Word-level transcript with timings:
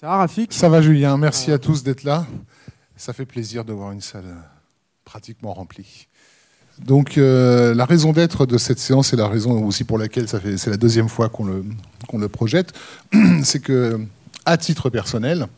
Ça 0.00 0.06
va, 0.06 0.18
Rafik 0.18 0.52
Ça 0.52 0.68
va, 0.68 0.80
Julien. 0.80 1.16
Merci 1.16 1.50
à 1.50 1.58
tous 1.58 1.82
d'être 1.82 2.04
là. 2.04 2.24
Ça 2.96 3.12
fait 3.12 3.26
plaisir 3.26 3.64
de 3.64 3.72
voir 3.72 3.90
une 3.90 4.00
salle 4.00 4.32
pratiquement 5.04 5.52
remplie. 5.52 6.06
Donc, 6.78 7.18
euh, 7.18 7.74
la 7.74 7.84
raison 7.84 8.12
d'être 8.12 8.46
de 8.46 8.58
cette 8.58 8.78
séance 8.78 9.12
et 9.12 9.16
la 9.16 9.26
raison 9.26 9.64
aussi 9.64 9.82
pour 9.82 9.98
laquelle 9.98 10.28
c'est 10.28 10.70
la 10.70 10.76
deuxième 10.76 11.08
fois 11.08 11.28
qu'on 11.28 11.46
le, 11.46 11.64
qu'on 12.06 12.18
le 12.18 12.28
projette, 12.28 12.72
c'est 13.42 13.58
que, 13.58 14.00
à 14.46 14.56
titre 14.56 14.88
personnel, 14.88 15.48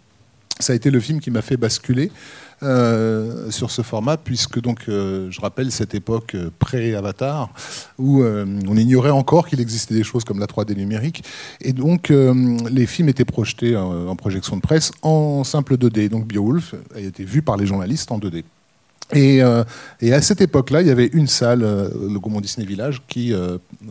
ça 0.60 0.72
a 0.72 0.76
été 0.76 0.90
le 0.90 1.00
film 1.00 1.20
qui 1.20 1.30
m'a 1.30 1.42
fait 1.42 1.56
basculer 1.56 2.10
euh, 2.62 3.50
sur 3.50 3.70
ce 3.70 3.80
format, 3.80 4.18
puisque 4.18 4.60
donc 4.60 4.80
euh, 4.88 5.30
je 5.30 5.40
rappelle 5.40 5.72
cette 5.72 5.94
époque 5.94 6.34
euh, 6.34 6.50
pré-Avatar 6.58 7.48
où 7.98 8.22
on 8.22 8.76
ignorait 8.76 9.10
encore 9.10 9.48
qu'il 9.48 9.60
existait 9.60 9.94
des 9.94 10.04
choses 10.04 10.24
comme 10.24 10.38
la 10.38 10.46
3D 10.46 10.76
numérique, 10.76 11.24
et 11.62 11.72
donc 11.72 12.10
les 12.10 12.86
films 12.86 13.08
étaient 13.08 13.24
projetés 13.24 13.76
en, 13.76 14.14
projection 14.16 14.56
de 14.56 14.60
presse 14.60 14.92
en 15.02 15.44
simple 15.44 15.76
2D. 15.76 16.08
Donc 16.08 16.26
Beowulf 16.26 16.74
a 16.94 17.00
été 17.00 17.24
vu 17.24 17.42
par 17.42 17.56
les 17.56 17.66
journalistes 17.66 18.12
en 18.12 18.18
2D. 18.18 18.44
Et, 19.12 19.42
à 19.42 20.22
cette 20.22 20.40
époque-là, 20.40 20.82
il 20.82 20.88
y 20.88 20.90
avait 20.90 21.10
une 21.12 21.26
salle, 21.26 21.60
le 21.60 22.18
Gaumont 22.18 22.40
Disney 22.40 22.66
Village, 22.66 23.02
qui 23.08 23.32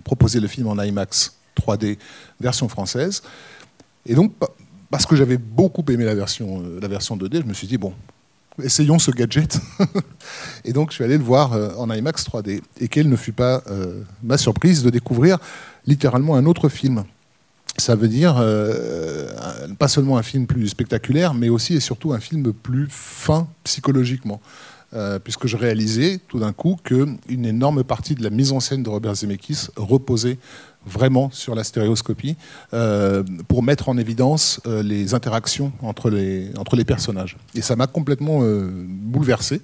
proposait 0.04 0.40
le 0.40 0.48
film 0.48 0.68
en 0.68 0.82
IMAX 0.82 1.38
3D 1.60 1.98
version 2.40 2.68
française. 2.68 3.22
Et 4.06 4.16
donc, 4.16 4.34
parce 4.92 5.06
que 5.06 5.16
j'avais 5.16 5.38
beaucoup 5.38 5.84
aimé 5.90 6.06
la 6.06 6.16
version, 6.16 6.62
euh, 6.62 6.80
la 6.82 6.88
version 6.88 7.18
2D, 7.18 7.42
je 7.42 7.48
me 7.48 7.54
suis 7.54 7.68
dit, 7.68 7.78
bon, 7.78 7.94
essayons 8.64 9.00
ce 9.00 9.12
gadget. 9.12 9.60
et 10.66 10.74
donc, 10.74 10.90
je 10.90 10.96
suis 10.96 11.04
allé 11.04 11.18
le 11.18 11.24
voir 11.24 11.54
euh, 11.54 11.70
en 11.78 11.90
IMAX 11.92 12.26
3D. 12.26 12.62
Et 12.80 12.88
quelle 12.88 13.10
ne 13.10 13.16
fut 13.16 13.32
pas 13.32 13.64
euh, 13.70 14.02
ma 14.24 14.38
surprise 14.38 14.84
de 14.84 14.90
découvrir 14.90 15.38
littéralement 15.86 16.36
un 16.36 16.46
autre 16.46 16.70
film. 16.70 17.04
Ça 17.78 17.96
veut 17.96 18.10
dire 18.10 18.36
euh, 18.40 19.32
pas 19.78 19.88
seulement 19.88 20.18
un 20.18 20.24
film 20.24 20.48
plus 20.48 20.68
spectaculaire, 20.68 21.34
mais 21.34 21.50
aussi 21.50 21.76
et 21.76 21.80
surtout 21.80 22.12
un 22.12 22.20
film 22.20 22.52
plus 22.52 22.88
fin 22.90 23.48
psychologiquement. 23.64 24.42
Euh, 24.96 25.20
puisque 25.20 25.46
je 25.46 25.56
réalisais 25.56 26.20
tout 26.28 26.40
d'un 26.40 26.52
coup 26.52 26.76
qu'une 26.84 27.20
énorme 27.30 27.84
partie 27.84 28.16
de 28.16 28.24
la 28.24 28.32
mise 28.32 28.52
en 28.52 28.60
scène 28.60 28.82
de 28.82 28.90
Robert 28.90 29.14
Zemeckis 29.14 29.68
reposait 29.76 30.40
vraiment 30.86 31.30
sur 31.32 31.56
la 31.56 31.64
stéréoscopie 31.64 32.36
euh, 32.74 33.24
pour 33.48 33.62
mettre 33.64 33.90
en 33.90 33.98
évidence 33.98 34.60
euh, 34.66 34.82
les 34.82 35.14
interactions 35.14 35.72
entre 35.82 36.10
les, 36.10 36.50
entre 36.58 36.76
les 36.76 36.86
personnages. 36.86 37.38
Et 37.54 37.62
ça 37.62 37.76
m'a 37.76 37.86
complètement 37.88 38.40
euh, 38.44 38.70
bouleversé 38.88 39.62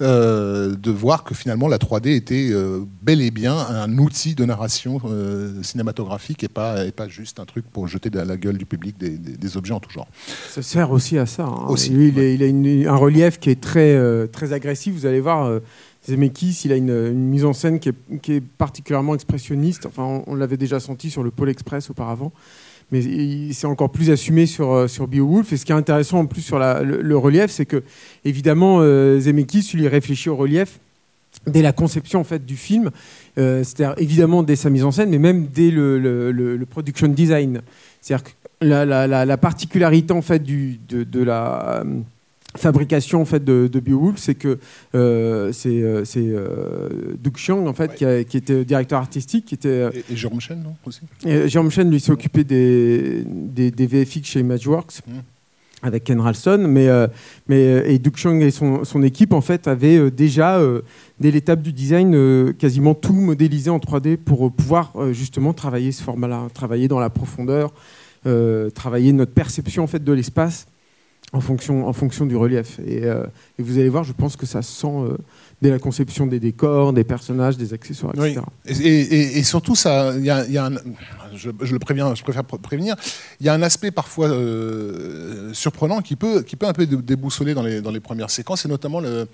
de 0.00 0.90
voir 0.90 1.24
que 1.24 1.34
finalement 1.34 1.68
la 1.68 1.78
3D 1.78 2.08
était 2.14 2.52
bel 3.02 3.22
et 3.22 3.30
bien 3.30 3.56
un 3.56 3.96
outil 3.98 4.34
de 4.34 4.44
narration 4.44 5.00
cinématographique 5.62 6.44
et 6.44 6.48
pas, 6.48 6.84
et 6.84 6.92
pas 6.92 7.08
juste 7.08 7.40
un 7.40 7.44
truc 7.44 7.64
pour 7.72 7.88
jeter 7.88 8.10
à 8.18 8.24
la 8.24 8.36
gueule 8.36 8.58
du 8.58 8.66
public 8.66 8.98
des, 8.98 9.10
des- 9.10 9.36
des 9.36 9.56
objets 9.56 9.72
en 9.72 9.80
tout 9.80 9.90
genre. 9.90 10.08
Ça 10.50 10.62
sert 10.62 10.90
aussi 10.90 11.16
à 11.18 11.26
ça. 11.26 11.44
hein. 11.44 11.66
Aussi, 11.68 11.90
Lui, 11.90 12.08
il, 12.08 12.42
a 12.42 12.46
une- 12.46 12.86
un 12.86 12.96
relief 12.96 13.38
qui 13.38 13.50
est 13.50 13.60
très, 13.60 13.98
très 14.28 14.52
agressif. 14.52 14.94
Vous 14.94 15.06
allez 15.06 15.20
voir, 15.20 15.60
Zemeckis, 16.06 16.62
il 16.64 16.72
a 16.72 16.76
une, 16.76 17.12
mise 17.12 17.44
en 17.44 17.52
scène 17.52 17.80
qui 17.80 17.88
est, 17.88 18.40
particulièrement 18.58 19.14
expressionniste. 19.14 19.86
Enfin, 19.86 20.22
on, 20.26 20.34
l'avait 20.34 20.56
déjà 20.56 20.80
senti 20.80 21.10
sur 21.10 21.22
le 21.22 21.30
Pôle 21.30 21.50
Express 21.50 21.90
auparavant. 21.90 22.32
Mais 22.92 23.02
c'est 23.52 23.66
encore 23.66 23.90
plus 23.90 24.10
assumé 24.10 24.46
sur, 24.46 24.72
euh, 24.72 24.86
sur 24.86 25.08
Beowulf. 25.08 25.52
Et 25.52 25.56
ce 25.56 25.64
qui 25.64 25.72
est 25.72 25.76
intéressant 25.76 26.20
en 26.20 26.26
plus 26.26 26.42
sur 26.42 26.58
le, 26.60 27.16
relief, 27.16 27.50
c'est 27.50 27.66
que, 27.66 27.82
évidemment, 28.24 28.78
euh, 28.80 29.18
Zemeckis, 29.18 29.70
lui, 29.74 29.88
réfléchit 29.88 30.28
au 30.28 30.36
relief 30.36 30.78
dès 31.46 31.62
la 31.62 31.72
conception 31.72 32.20
en 32.20 32.24
fait, 32.24 32.44
du 32.46 32.56
film. 32.56 32.90
Euh, 33.38 33.64
C'est-à-dire, 33.64 33.94
évidemment, 33.98 34.42
dès 34.42 34.56
sa 34.56 34.70
mise 34.70 34.84
en 34.84 34.92
scène, 34.92 35.10
mais 35.10 35.18
même 35.18 35.46
dès 35.46 35.70
le, 35.70 36.64
production 36.70 37.08
design. 37.08 37.60
C'est-à-dire 38.00 38.24
que 38.24 38.30
la, 38.60 38.84
la- 38.84 39.06
la- 39.06 39.24
la 39.24 39.36
particularité 39.36 40.12
en 40.12 40.22
fait 40.22 40.42
de, 40.42 41.02
de 41.04 41.22
la 41.22 41.82
euh, 41.84 42.00
fabrication 42.56 43.20
en 43.20 43.24
fait 43.24 43.44
de, 43.44 43.68
de 43.72 43.80
Beowulf, 43.80 44.18
c'est 44.18 44.34
que 44.34 44.58
euh, 44.94 45.52
c'est 45.52 45.68
euh, 45.82 46.04
c'est, 46.04 46.20
euh, 46.26 46.88
Doug 47.22 47.36
Chiang 47.36 47.66
en 47.66 47.72
fait 47.72 47.94
qui, 47.94 48.04
a- 48.04 48.24
qui 48.24 48.36
était 48.36 48.64
directeur 48.64 48.98
artistique, 49.00 49.44
qui 49.46 49.54
était 49.54 49.68
euh, 49.68 49.90
Et, 49.94 50.12
et 50.12 50.16
Jérôme 50.16 50.40
Chen, 50.40 50.62
non 50.62 50.74
aussi? 50.86 51.00
et 51.26 51.48
Jérôme 51.48 51.70
Chen 51.70 51.90
lui 51.90 52.00
s'est 52.00 52.12
occupé 52.12 52.44
des, 52.44 53.22
des, 53.26 53.70
des 53.70 53.86
VFX 53.86 54.24
chez 54.24 54.40
Imageworks 54.40 55.00
Mm. 55.06 55.18
avec 55.82 56.04
Ken 56.04 56.20
Ralston, 56.20 56.66
mais 56.68 56.88
euh, 56.88 57.06
mais 57.48 57.82
et 57.92 57.98
Doug 57.98 58.16
Chiang 58.16 58.40
et 58.40 58.50
son, 58.50 58.84
son 58.84 59.02
équipe 59.02 59.32
en 59.32 59.40
fait 59.42 59.68
avaient 59.68 60.10
déjà 60.10 60.60
dès 61.20 61.30
l'étape 61.30 61.62
du 61.62 61.72
design 61.72 62.52
quasiment 62.54 62.94
tout 62.94 63.12
modélisé 63.12 63.70
en 63.70 63.78
3D 63.78 64.16
pour 64.16 64.50
pouvoir 64.52 64.92
justement 65.12 65.52
travailler 65.52 65.92
ce 65.92 66.02
format-là, 66.02 66.48
travailler 66.54 66.88
dans 66.88 66.98
la 67.00 67.10
profondeur, 67.10 67.72
travailler 68.74 69.12
notre 69.12 69.32
perception 69.32 69.84
en 69.84 69.86
fait 69.86 70.02
de 70.02 70.12
l'espace 70.12 70.66
en 71.32 71.40
fonction, 71.40 71.86
en 71.88 71.92
fonction 71.92 72.24
du 72.24 72.36
relief. 72.36 72.78
Et, 72.86 73.04
euh, 73.04 73.26
et 73.58 73.62
vous 73.62 73.78
allez 73.78 73.88
voir, 73.88 74.04
je 74.04 74.12
pense 74.12 74.36
que 74.36 74.46
ça 74.46 74.62
se 74.62 74.72
sent 74.72 74.86
euh, 74.86 75.16
dès 75.60 75.70
la 75.70 75.78
conception 75.78 76.26
des 76.26 76.38
décors, 76.40 76.92
des 76.92 77.04
personnages, 77.04 77.56
des 77.56 77.72
accessoires, 77.74 78.12
etc. 78.28 78.44
Et, 78.66 78.74
et- 79.00 79.38
et 79.38 79.42
surtout, 79.42 79.74
ça, 79.74 80.14
il 80.16 80.24
y 80.24 80.30
a, 80.30 80.46
y 80.46 80.56
a 80.56 80.66
un, 80.66 80.72
je, 81.34 81.50
je 81.60 81.72
le 81.72 81.78
préviens, 81.78 82.14
je 82.14 82.22
préfère 82.22 82.42
pr- 82.42 82.60
prévenir. 82.60 82.94
Il 83.40 83.46
y 83.46 83.48
a 83.48 83.54
un 83.54 83.62
aspect 83.62 83.90
parfois 83.90 84.28
euh, 84.28 85.52
surprenant 85.52 86.00
qui 86.00 86.16
peut, 86.16 86.42
qui 86.42 86.56
peut 86.56 86.66
un 86.66 86.72
peu 86.72 86.86
dé- 86.86 86.96
déboussoler 86.96 87.54
dans 87.54 87.62
les, 87.62 87.80
dans 87.80 87.90
les 87.90 88.00
premières 88.00 88.30
séquences, 88.30 88.64
et 88.64 88.68
notamment 88.68 89.00
le- 89.00 89.26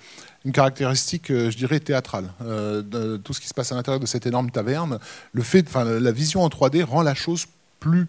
une 0.44 0.52
caractéristique, 0.52 1.26
je 1.28 1.56
dirais, 1.56 1.78
théâtrale. 1.78 2.24
De 2.40 3.16
tout 3.18 3.32
ce 3.32 3.40
qui 3.40 3.46
se 3.48 3.54
passe 3.54 3.70
à 3.70 3.76
l'intérieur 3.76 4.00
de 4.00 4.06
cette 4.06 4.26
énorme 4.26 4.50
taverne, 4.50 4.98
le 5.32 5.42
fait, 5.42 5.66
la 5.74 6.10
vision 6.12 6.42
en 6.42 6.48
3D 6.48 6.82
rend 6.82 7.02
la 7.02 7.14
chose 7.14 7.44
plus 7.78 8.06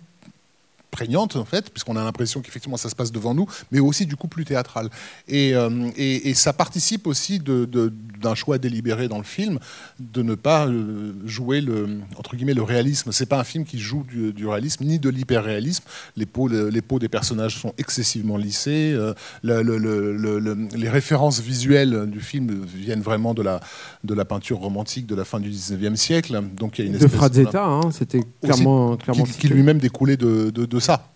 prégnante 0.93 1.35
en 1.35 1.43
fait, 1.45 1.69
puisqu'on 1.71 1.97
a 1.97 2.03
l'impression 2.03 2.39
qu'effectivement 2.41 2.77
ça 2.77 2.89
se 2.89 2.95
passe 2.95 3.11
devant 3.11 3.33
nous, 3.33 3.47
mais 3.71 3.79
aussi 3.79 4.05
du 4.05 4.15
coup 4.15 4.27
plus 4.27 4.45
théâtral. 4.45 4.89
Et, 5.27 5.53
euh, 5.55 5.89
et, 5.97 6.29
et 6.29 6.33
ça 6.35 6.53
participe 6.53 7.07
aussi 7.07 7.39
de- 7.39 7.65
de- 7.65 7.91
d'un 8.21 8.35
choix 8.35 8.57
délibéré 8.57 9.07
dans 9.09 9.17
le 9.17 9.23
film 9.25 9.59
de 9.99 10.21
ne 10.21 10.35
pas 10.35 10.67
euh, 10.67 11.11
jouer 11.25 11.59
le 11.61 11.99
entre 12.17 12.35
guillemets 12.35 12.53
le 12.53 12.63
réalisme. 12.63 13.11
C'est 13.11 13.25
pas 13.25 13.39
un 13.39 13.43
film 13.43 13.65
qui 13.65 13.79
joue 13.79 14.03
du, 14.03 14.31
du 14.31 14.47
réalisme 14.47 14.85
ni 14.85 14.99
de 14.99 15.09
l'hyper-réalisme. 15.09 15.83
Les 16.15 16.25
peaux, 16.25 16.47
le- 16.47 16.69
les 16.69 16.81
peaux 16.81 16.99
des 16.99 17.09
personnages 17.09 17.57
sont 17.59 17.73
excessivement 17.77 18.37
lissées. 18.37 18.93
euh, 18.93 19.13
le- 19.41 19.61
le- 19.63 19.77
le- 19.77 20.15
le- 20.15 20.39
le- 20.39 20.57
les 20.75 20.89
références 20.89 21.39
visuelles 21.41 22.05
du 22.09 22.21
film 22.21 22.63
viennent 22.65 23.01
vraiment 23.01 23.33
de 23.33 23.41
la 23.41 23.59
de 24.03 24.13
la 24.13 24.25
peinture 24.25 24.59
romantique 24.59 25.05
de 25.07 25.15
la 25.15 25.25
fin 25.25 25.39
du 25.39 25.49
19e 25.49 25.95
siècle. 25.95 26.39
Donc 26.55 26.77
il 26.77 26.85
y 26.85 26.87
a 26.87 26.91
une 26.91 26.97
De 26.97 27.07
Frazetta, 27.07 27.65
hein, 27.65 27.91
c'était 27.91 28.21
clairement, 28.43 28.95
clairement 28.97 29.23
qui, 29.25 29.47
lui-même 29.55 29.79
découlait 29.79 30.17
de, 30.17 30.49
de- 30.51 30.65
de 30.65 30.79
ça. 30.83 31.07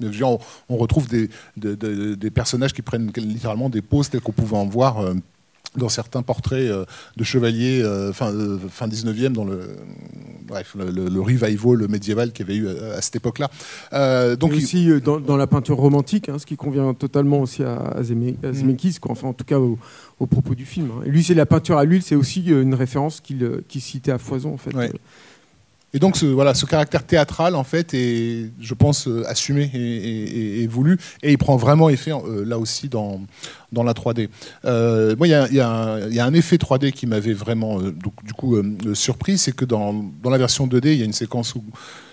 On, 0.70 0.78
retrouve 0.78 1.08
des, 1.08 1.30
de- 1.58 1.76
de- 1.76 2.16
des 2.16 2.32
personnages 2.32 2.74
qui 2.74 2.82
prennent 2.82 3.12
littéralement 3.16 3.70
des 3.70 3.82
poses 3.82 4.10
telles 4.10 4.22
qu'on 4.22 4.32
pouvait 4.32 4.58
en 4.58 4.66
voir 4.66 5.00
euh, 5.00 5.14
dans 5.76 5.90
certains 5.90 6.24
portraits 6.24 6.70
euh, 6.72 6.86
de 7.18 7.24
chevaliers 7.24 7.82
euh, 7.84 8.12
fin, 8.14 8.34
fin 8.70 8.88
19e, 8.88 9.34
dans 9.34 9.44
le, 9.46 9.76
bref, 10.48 10.76
le, 10.80 10.90
le- 10.90 11.10
le 11.10 11.22
revival 11.22 11.88
médiéval 11.88 12.32
qu'il 12.32 12.48
y 12.48 12.50
avait 12.50 12.58
eu 12.58 12.68
à, 12.70 12.96
à 12.96 13.02
cette 13.02 13.18
époque-là. 13.18 13.52
Euh, 13.94 14.36
Donc 14.36 14.54
il- 14.56 14.64
aussi 14.64 14.88
dans, 15.04 15.20
dans 15.20 15.38
la 15.38 15.46
peinture 15.46 15.78
romantique, 15.78 16.30
hein, 16.30 16.40
ce 16.40 16.46
qui 16.46 16.56
convient 16.56 16.94
totalement 16.94 17.42
aussi 17.42 17.63
à, 17.63 17.75
à 17.75 18.02
Mm. 18.02 18.54
Zemeckis, 18.54 18.96
quoi. 19.00 19.12
enfin 19.12 19.28
en 19.28 19.34
tout 19.34 19.46
cas 19.46 19.60
au, 19.60 19.78
au 20.20 20.25
propos 20.25 20.56
du 20.56 20.66
film. 20.66 20.90
hein. 20.92 21.04
Et 21.06 21.10
lui, 21.10 21.24
c'est 21.24 21.34
la 21.36 21.46
peinture 21.46 21.78
à 21.78 21.86
l'huile, 21.86 22.02
c'est 22.02 22.16
aussi 22.16 22.44
une 22.46 22.74
référence 22.74 23.20
qu'il 23.22 23.62
qu'il 23.68 23.81
citait 23.81 24.12
à 24.12 24.18
foison 24.18 24.54
en 24.54 24.58
fait. 24.58 24.74
Ouais. 24.74 24.92
Et 25.98 26.00
donc, 26.00 26.16
ce, 26.16 26.28
voilà, 26.28 26.54
ce 26.54 26.68
caractère 26.68 27.04
théâtral, 27.04 27.56
en 27.56 27.64
fait, 27.64 27.96
est, 27.96 28.52
je 28.62 28.74
pense, 28.76 29.08
euh, 29.08 29.28
assumé 29.28 29.72
et, 29.74 30.68
voulu. 30.68 31.00
Et 31.24 31.32
il 31.32 31.40
prend 31.40 31.58
vraiment 31.58 31.90
effet, 31.90 32.12
euh, 32.12 32.46
là 32.46 32.60
aussi, 32.60 32.88
dans, 32.88 33.20
dans 33.72 33.82
la 33.82 33.94
3D. 33.94 34.30
Euh, 34.66 35.16
moi, 35.18 35.28
il 35.28 35.32
y 35.32 35.56
y 35.56 35.58
y 35.58 36.20
a 36.20 36.26
un 36.26 36.34
effet 36.36 36.58
3D 36.58 36.92
qui 36.92 37.08
m'avait 37.08 37.34
vraiment, 37.34 37.82
donc, 37.82 38.14
du 38.24 38.34
coup, 38.34 38.62
surpris. 38.94 39.40
C'est 39.40 39.54
que 39.54 39.66
dans, 39.66 40.06
dans 40.22 40.30
la 40.30 40.38
version 40.38 40.68
2D, 40.68 40.90
il 40.90 41.00
y 41.00 41.02
a 41.02 41.06
une 41.06 41.14
séquence 41.14 41.56
où 41.56 41.64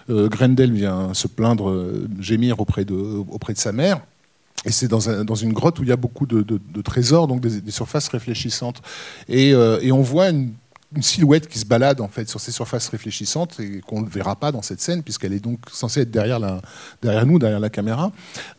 Grendel 0.08 0.72
vient 0.72 1.12
se 1.12 1.28
plaindre, 1.28 1.92
gémir 2.20 2.60
auprès 2.60 2.86
de, 2.86 2.94
auprès 2.94 3.52
de 3.52 3.58
sa 3.58 3.72
mère. 3.72 4.00
Et 4.64 4.72
c'est 4.72 4.88
dans, 4.88 5.24
dans 5.24 5.34
une 5.34 5.52
grotte 5.52 5.78
où 5.78 5.82
il 5.82 5.90
y 5.90 5.92
a 5.92 5.96
beaucoup 5.96 6.24
de, 6.24 6.58
trésors, 6.82 7.26
donc 7.26 7.42
des, 7.42 7.70
surfaces 7.70 8.08
réfléchissantes. 8.08 8.80
Et, 9.28 9.50
et 9.50 9.92
on 9.92 10.00
voit 10.00 10.30
une 10.30 10.54
une 10.94 11.02
silhouette 11.02 11.48
qui 11.48 11.58
se 11.58 11.64
balade 11.64 12.00
en 12.00 12.08
fait 12.08 12.28
sur 12.28 12.40
ces 12.40 12.52
surfaces 12.52 12.88
réfléchissantes 12.88 13.58
et 13.60 13.80
qu'on 13.80 14.00
ne 14.00 14.08
verra 14.08 14.36
pas 14.36 14.52
dans 14.52 14.62
cette 14.62 14.80
scène 14.80 15.02
puisqu'elle 15.02 15.32
est 15.32 15.40
donc 15.40 15.58
censée 15.70 16.02
être 16.02 16.10
derrière, 16.10 16.38
la, 16.38 16.60
derrière 17.02 17.26
nous, 17.26 17.38
derrière 17.38 17.60
la 17.60 17.70
caméra. 17.70 18.12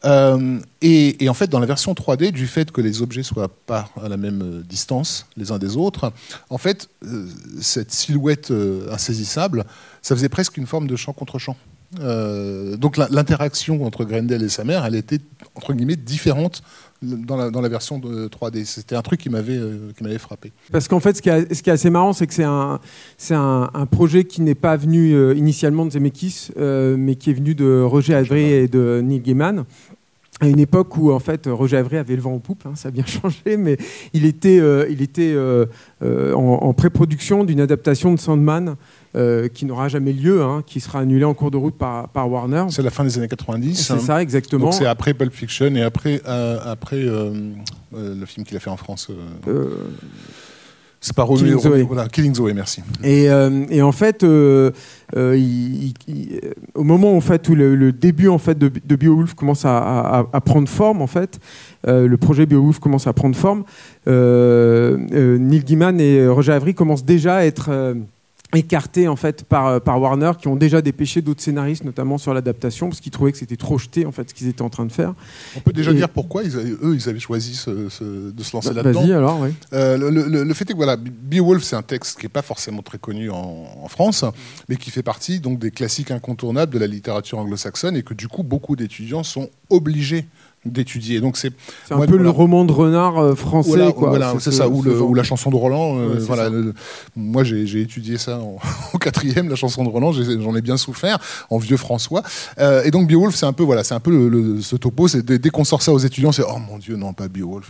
Euh, 0.03 0.59
et, 0.81 1.27
en 1.29 1.33
fait, 1.33 1.47
dans 1.47 1.59
la 1.59 1.65
version 1.65 1.93
3D, 1.93 2.31
du 2.31 2.47
fait 2.47 2.71
que 2.71 2.81
les 2.81 3.01
objets 3.01 3.23
soient 3.23 3.49
pas 3.49 3.89
à 4.01 4.07
la 4.07 4.17
même 4.17 4.41
euh, 4.41 4.63
distance 4.63 5.25
les 5.35 5.51
uns 5.51 5.57
des 5.57 5.77
autres, 5.77 6.13
en 6.49 6.57
fait, 6.57 6.89
euh, 7.03 7.27
cette 7.61 7.91
silhouette 7.91 8.53
insaisissable, 8.91 9.65
ça 10.01 10.15
faisait 10.15 10.29
presque 10.29 10.57
une 10.57 10.67
forme 10.67 10.87
de 10.87 10.95
champ 10.95 11.13
contre 11.13 11.39
champ. 11.39 11.57
Donc 11.93 12.97
l'interaction 12.97 13.85
entre 13.85 14.05
Grendel 14.05 14.43
et 14.43 14.49
sa 14.49 14.63
mère, 14.63 14.85
elle 14.85 14.95
était 14.95 15.19
entre 15.55 15.73
guillemets 15.73 15.95
différente 15.95 16.61
dans 17.01 17.35
la, 17.35 17.49
dans 17.49 17.61
la, 17.61 17.69
version 17.69 17.99
de 17.99 18.27
3D. 18.27 18.65
C'était 18.65 18.95
un 18.95 19.01
truc 19.01 19.19
qui 19.19 19.29
m'avait 19.29 19.57
euh, 19.57 19.91
m'avait 20.01 20.17
frappé. 20.17 20.51
Parce 20.71 20.87
qu'en 20.87 20.99
fait, 20.99 21.17
ce 21.17 21.21
qui, 21.21 21.29
est, 21.29 21.53
ce 21.53 21.61
qui 21.61 21.69
est 21.69 21.73
assez 21.73 21.89
marrant, 21.89 22.13
c'est 22.13 22.27
que 22.27 22.33
c'est 22.33 22.43
un, 22.43 22.79
un, 23.31 23.69
un, 23.73 23.85
projet 23.85 24.23
qui 24.23 24.41
n'est 24.41 24.55
pas 24.55 24.77
venu 24.77 25.13
euh, 25.13 25.35
initialement 25.35 25.85
de 25.85 25.91
Zemeckis, 25.91 26.49
euh, 26.57 26.95
mais 26.97 27.15
qui 27.15 27.31
est 27.31 27.33
venu 27.33 27.55
de 27.55 27.81
Roger 27.81 28.15
Avery 28.15 28.51
et 28.51 28.67
de 28.67 29.01
Neil 29.03 29.19
Gaiman. 29.19 29.65
À 30.41 30.47
une 30.47 30.59
époque 30.59 30.97
où 30.97 31.13
en 31.13 31.19
fait 31.19 31.47
Roger 31.47 31.77
Avery 31.77 31.97
avait 31.97 32.15
le 32.15 32.21
vent 32.21 32.33
en 32.33 32.39
poupe, 32.39 32.63
hein, 32.65 32.73
ça 32.75 32.89
a 32.89 32.91
bien 32.91 33.05
changé, 33.05 33.55
mais 33.57 33.77
il 34.13 34.25
était, 34.25 34.59
il 34.89 35.01
était 35.01 35.33
en, 36.01 36.37
en 36.37 36.73
pré-production 36.73 37.45
d'une 37.45 37.61
adaptation 37.61 38.13
de 38.13 38.19
Sandman 38.19 38.75
euh, 39.15 39.47
qui 39.47 39.65
n'aura 39.65 39.87
jamais 39.87 40.11
lieu, 40.11 40.43
hein, 40.43 40.61
qui 40.65 40.81
sera 40.81 40.99
annulé 40.99 41.23
en 41.23 41.33
cours 41.33 41.49
de 41.49 41.55
route 41.55 41.75
par, 41.75 42.09
par 42.09 42.29
Warner. 42.29 42.65
C'est 42.69 42.81
la 42.81 42.89
fin 42.89 43.05
des 43.05 43.17
années 43.17 43.29
90. 43.29 43.73
C'est 43.75 43.99
ça, 43.99 44.21
exactement. 44.21 44.73
c'est 44.73 44.85
après 44.85 45.13
Pulp 45.13 45.33
Fiction 45.33 45.73
et 45.73 45.83
après, 45.83 46.21
euh, 46.27 46.59
après 46.65 46.97
euh, 46.97 47.53
le 47.93 48.25
film 48.25 48.45
qu'il 48.45 48.57
a 48.57 48.59
fait 48.59 48.69
en 48.69 48.75
France. 48.75 49.09
C'est 50.99 51.15
pas 51.15 51.25
Killing 51.25 51.59
Zoe. 51.59 51.83
Voilà, 51.83 52.09
Killing 52.09 52.35
Zoe, 52.35 52.51
merci. 52.53 52.81
Et, 53.05 53.27
et 53.69 53.81
en 53.81 53.93
fait, 53.93 54.25
au 54.25 54.73
moment 56.83 57.15
en 57.15 57.21
fait, 57.21 57.47
où 57.47 57.55
le, 57.55 57.93
début 57.93 58.27
en 58.27 58.39
fait, 58.39 58.57
de, 58.57 58.69
de 58.83 58.95
Beowulf 58.97 59.33
commence 59.33 59.63
à, 59.63 60.27
à, 60.33 60.41
prendre 60.41 60.67
forme, 60.67 61.01
en 61.01 61.07
fait, 61.07 61.39
le 61.87 62.15
projet 62.17 62.45
Beowulf 62.45 62.79
commence 62.79 63.07
à 63.07 63.13
prendre 63.13 63.37
forme, 63.37 63.63
Neil 64.07 65.63
Gaiman 65.63 66.01
et 66.01 66.27
Roger 66.27 66.51
Avery 66.51 66.73
commencent 66.73 67.05
déjà 67.05 67.37
à 67.37 67.45
être 67.45 67.95
écartés 68.55 69.07
en 69.07 69.15
fait 69.15 69.43
par, 69.43 69.67
euh, 69.67 69.79
par 69.79 70.01
Warner 70.01 70.31
qui 70.39 70.47
ont 70.47 70.55
déjà 70.55 70.81
dépêché 70.81 71.21
d'autres 71.21 71.41
scénaristes 71.41 71.83
notamment 71.83 72.17
sur 72.17 72.33
l'adaptation 72.33 72.89
parce 72.89 72.99
qu'ils 72.99 73.11
trouvaient 73.11 73.31
que 73.31 73.37
c'était 73.37 73.57
trop 73.57 73.77
jeté 73.77 74.05
en 74.05 74.11
fait 74.11 74.29
ce 74.29 74.33
qu'ils 74.33 74.47
étaient 74.47 74.61
en 74.61 74.69
train 74.69 74.85
de 74.85 74.91
faire. 74.91 75.13
On 75.55 75.59
peut 75.59 75.73
déjà 75.73 75.93
dire 75.93 76.09
pourquoi 76.09 76.43
ils 76.43 76.57
eux 76.57 76.95
ils 76.95 77.09
avaient 77.09 77.19
choisi 77.19 77.51
de 77.67 77.89
se 77.89 78.55
lancer 78.55 78.69
bah, 78.69 78.81
là-dedans. 78.83 79.01
Vas-y 79.01 79.13
alors 79.13 79.39
oui. 79.39 79.49
Euh, 79.73 79.97
le, 80.09 80.53
fait 80.53 80.69
est 80.69 80.73
que 80.73 80.77
voilà 80.77 80.97
Beowulf 80.97 81.63
c'est 81.63 81.75
un 81.75 81.81
texte 81.81 82.19
qui 82.19 82.25
n'est 82.25 82.29
pas 82.29 82.41
forcément 82.41 82.81
très 82.81 82.97
connu 82.97 83.29
en, 83.29 83.87
France 83.87 84.25
mais 84.67 84.77
qui 84.77 84.89
fait 84.89 85.03
partie 85.03 85.39
donc 85.39 85.59
des 85.59 85.71
classiques 85.71 86.11
incontournables 86.11 86.73
de 86.73 86.79
la 86.79 86.87
littérature 86.87 87.37
anglo-saxonne 87.37 87.95
et 87.95 88.03
que 88.03 88.13
du 88.13 88.27
coup 88.27 88.43
beaucoup 88.43 88.75
d'étudiants 88.75 89.23
sont 89.23 89.49
obligés 89.69 90.25
d'étudier. 90.65 91.21
Donc 91.21 91.37
c'est 91.37 91.53
un 91.89 92.05
peu 92.05 92.17
le 92.17 92.29
roman 92.29 92.65
de 92.65 92.71
renard 92.71 93.17
euh, 93.17 93.35
français. 93.35 93.93
Voilà, 93.95 94.33
c'est 94.39 94.51
ça, 94.51 94.67
ou, 94.67 95.13
la 95.13 95.23
chanson 95.23 95.49
de 95.49 95.55
Roland. 95.55 95.97
Euh, 95.97 96.17
voilà, 96.19 96.49
moi 97.15 97.43
j'ai 97.43 97.81
étudié 97.81 98.17
ça 98.17 98.39
en, 98.93 98.97
quatrième, 98.97 99.49
la 99.49 99.55
chanson 99.55 99.83
de 99.83 99.89
Roland. 99.89 100.11
J'en 100.11 100.55
ai, 100.55 100.61
bien 100.61 100.77
souffert 100.77 101.19
en 101.49 101.57
vieux 101.57 101.77
François. 101.77 102.23
Euh, 102.57 102.83
et 102.83 102.91
donc 102.91 103.07
Beowulf, 103.07 103.35
c'est 103.35 103.45
un 103.45 103.53
peu 103.53 103.63
voilà, 103.63 103.83
c'est 103.83 103.93
un 103.93 103.99
peu 103.99 104.11
le, 104.11 104.61
ce 104.61 104.75
topo. 104.75 105.07
C'est 105.07 105.23
dès, 105.23 105.49
qu'on 105.49 105.63
sort 105.63 105.81
ça 105.81 105.93
aux 105.93 105.99
étudiants, 105.99 106.31
c'est 106.31 106.43
oh 106.43 106.57
mon 106.59 106.77
Dieu, 106.77 106.95
non 106.95 107.13
pas 107.13 107.27
Beowulf. 107.27 107.69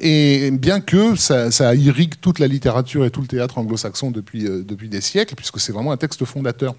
et 0.00 0.50
bien 0.52 0.80
que 0.80 1.16
ça, 1.16 1.50
ça, 1.50 1.74
irrigue 1.74 2.14
toute 2.20 2.38
la 2.38 2.46
littérature 2.46 3.04
et 3.04 3.10
tout 3.10 3.20
le 3.20 3.26
théâtre 3.26 3.58
anglo-saxon 3.58 4.10
depuis 4.10 4.44
depuis 4.44 4.88
des 4.88 5.00
siècles, 5.00 5.34
puisque 5.34 5.60
c'est 5.60 5.72
vraiment 5.72 5.92
un 5.92 5.96
texte 5.96 6.24
fondateur 6.24 6.74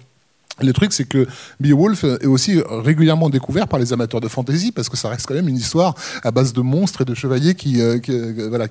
le 0.60 0.72
truc, 0.72 0.92
c'est 0.92 1.04
que 1.04 1.26
Beowulf 1.60 2.04
est 2.04 2.26
aussi 2.26 2.60
régulièrement 2.68 3.30
découvert 3.30 3.68
par 3.68 3.78
les 3.78 3.92
amateurs 3.92 4.20
de 4.20 4.28
fantasy 4.28 4.72
parce 4.72 4.88
que 4.88 4.96
ça 4.96 5.08
reste 5.08 5.26
quand 5.26 5.34
même 5.34 5.48
une 5.48 5.56
histoire 5.56 5.94
à 6.22 6.30
base 6.30 6.52
de 6.52 6.60
monstres 6.60 7.02
et 7.02 7.04
de 7.04 7.14
chevaliers 7.14 7.54
qui, 7.54 7.80
euh, 7.80 7.98
euh, 8.08 8.66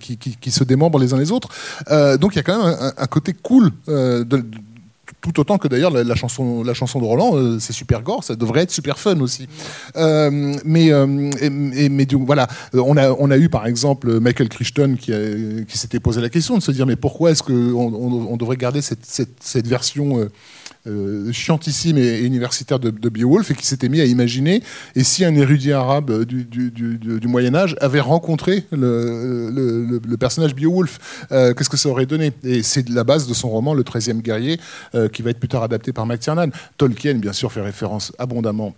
se 0.48 0.64
démembrent 0.64 1.00
les 1.00 1.14
uns 1.14 1.18
les 1.18 1.32
autres. 1.32 1.50
Euh, 1.90 2.18
donc 2.18 2.34
il 2.34 2.38
y 2.38 2.40
a 2.40 2.44
quand 2.44 2.66
même 2.66 2.78
un, 2.98 3.08
côté 3.08 3.34
cool 3.34 3.72
tout 5.22 5.40
autant 5.40 5.58
que 5.58 5.68
d'ailleurs 5.68 5.92
la, 5.92 6.16
chanson, 6.16 6.64
de 6.64 7.04
Roland, 7.04 7.60
c'est 7.60 7.74
super 7.74 8.02
gore, 8.02 8.24
ça 8.24 8.36
devrait 8.36 8.62
être 8.62 8.72
super 8.72 9.00
fun 9.00 9.20
aussi. 9.20 9.48
mais 9.96 10.92
mais 11.50 12.08
voilà, 12.14 12.48
on 12.74 12.98
a, 13.32 13.38
eu 13.38 13.50
par 13.50 13.66
exemple 13.66 14.20
Michael 14.20 14.50
Crichton 14.50 14.96
qui, 15.00 15.12
s'était 15.78 16.00
posé 16.00 16.22
la 16.22 16.30
question 16.30 16.58
de 16.58 16.64
se 16.64 16.72
dire 16.72 16.86
mais 16.86 16.96
pourquoi 16.96 17.32
est-ce 17.32 17.44
qu'on 17.44 17.54
on, 17.54 18.38
devrait 18.38 18.58
garder 18.58 18.82
cette 18.82 19.68
version 19.68 20.30
euh, 20.88 21.32
chiantissime 21.32 21.98
et, 21.98 22.20
universitaire 22.20 22.80
de, 22.80 23.10
Beowulf 23.10 23.52
et 23.52 23.56
qui 23.56 23.66
s'était 23.66 23.90
mis 23.90 24.02
à 24.02 24.06
imaginer 24.06 24.62
et 24.96 25.04
si 25.04 25.26
un 25.26 25.36
érudit 25.36 25.72
arabe 25.72 26.24
du, 26.24 27.28
Moyen 27.28 27.56
Âge 27.56 27.76
avait 27.82 28.00
rencontré 28.00 28.64
le, 28.72 29.50
le, 29.52 30.18
personnage 30.18 30.56
Beowulf, 30.56 31.28
euh, 31.32 31.54
qu'est-ce 31.54 31.70
que 31.70 31.78
ça 31.78 31.90
aurait 31.90 32.06
donné? 32.06 32.32
Et 32.44 32.64
c'est 32.64 32.90
la 32.90 33.04
base 33.04 33.28
de 33.28 33.34
son 33.34 33.50
roman 33.50 33.74
Le 33.74 33.84
13e 33.84 34.22
guerrier, 34.22 34.60
euh, 34.96 35.08
qui 35.10 35.22
va 35.22 35.30
être 35.30 35.40
plus 35.40 35.50
tard 35.50 35.64
adapté 35.64 35.94
par 35.94 36.06
McTiernan. 36.06 36.50
Tolkien, 36.78 37.16
bien 37.16 37.34
sûr, 37.34 37.52
fait 37.52 37.62
référence 37.62 38.14
abondamment 38.18 38.74